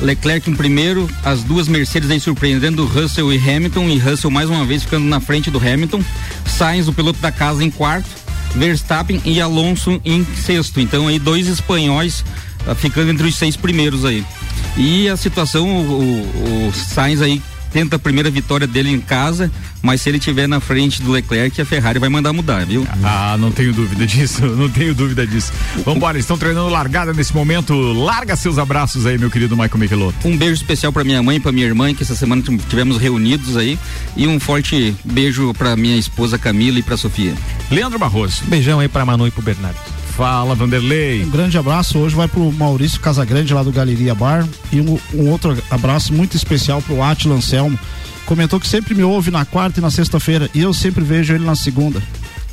[0.00, 4.64] Leclerc em primeiro, as duas Mercedes aí surpreendendo Russell e Hamilton, e Russell mais uma
[4.64, 6.00] vez ficando na frente do Hamilton.
[6.46, 8.08] Sainz, o piloto da casa, em quarto.
[8.54, 10.80] Verstappen e Alonso em sexto.
[10.80, 12.24] Então aí dois espanhóis
[12.68, 14.24] ah, ficando entre os seis primeiros aí.
[14.76, 17.42] E a situação, o, o, o Sainz aí
[17.72, 19.50] tenta a primeira vitória dele em casa,
[19.82, 22.86] mas se ele tiver na frente do Leclerc, a Ferrari vai mandar mudar, viu?
[23.02, 25.52] Ah, não tenho dúvida disso, não tenho dúvida disso.
[25.84, 27.74] Vambora, estão treinando largada nesse momento.
[27.74, 30.28] Larga seus abraços aí, meu querido Michael Michelotto.
[30.28, 33.56] Um beijo especial para minha mãe e para minha irmã, que essa semana tivemos reunidos
[33.56, 33.78] aí,
[34.16, 37.34] e um forte beijo para minha esposa Camila e para Sofia.
[37.70, 38.42] Leandro Barroso.
[38.46, 39.78] Beijão aí para Manu e pro Bernardo.
[40.18, 41.22] Fala, Vanderlei.
[41.22, 45.30] Um grande abraço hoje vai pro Maurício Casagrande lá do Galeria Bar e um, um
[45.30, 47.78] outro abraço muito especial pro Atila Anselmo.
[48.28, 51.46] Comentou que sempre me ouve na quarta e na sexta-feira e eu sempre vejo ele
[51.46, 52.02] na segunda.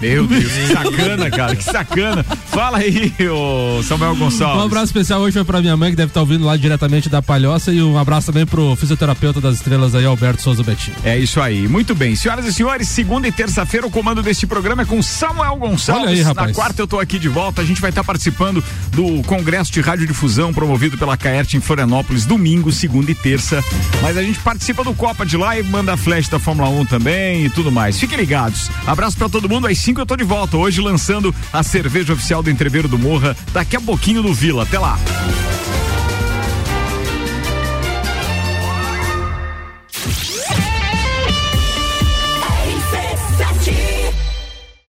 [0.02, 2.24] Meu Deus, que sacana, cara, que sacana.
[2.24, 4.62] Fala aí, ô Samuel Gonçalves.
[4.62, 7.22] Um abraço especial hoje vai pra minha mãe, que deve estar ouvindo lá diretamente da
[7.22, 10.98] Palhoça, e um abraço também pro fisioterapeuta das estrelas aí, Alberto Souza Betinho.
[11.04, 12.16] É isso aí, muito bem.
[12.16, 16.04] Senhoras e senhores, segunda e terça-feira o comando deste programa é com Samuel Gonçalves.
[16.04, 16.50] Olha aí, rapaz.
[16.50, 19.82] Na quarta eu tô aqui de volta, a gente vai estar participando do Congresso de
[19.82, 23.64] Radiodifusão promovido pela Caert em Florianópolis, domingo, segunda e terça.
[24.02, 27.46] Mas a gente participa do Copa de lá e manda flash da Fórmula 1 também
[27.46, 28.00] e tudo mais.
[28.00, 28.70] Fiquem ligados.
[28.86, 32.42] Abraço pra todo mundo, às 5 eu tô de volta, hoje lançando a cerveja oficial
[32.42, 34.64] do Entreveiro do Morra, daqui a pouquinho no Vila.
[34.64, 34.98] Até lá.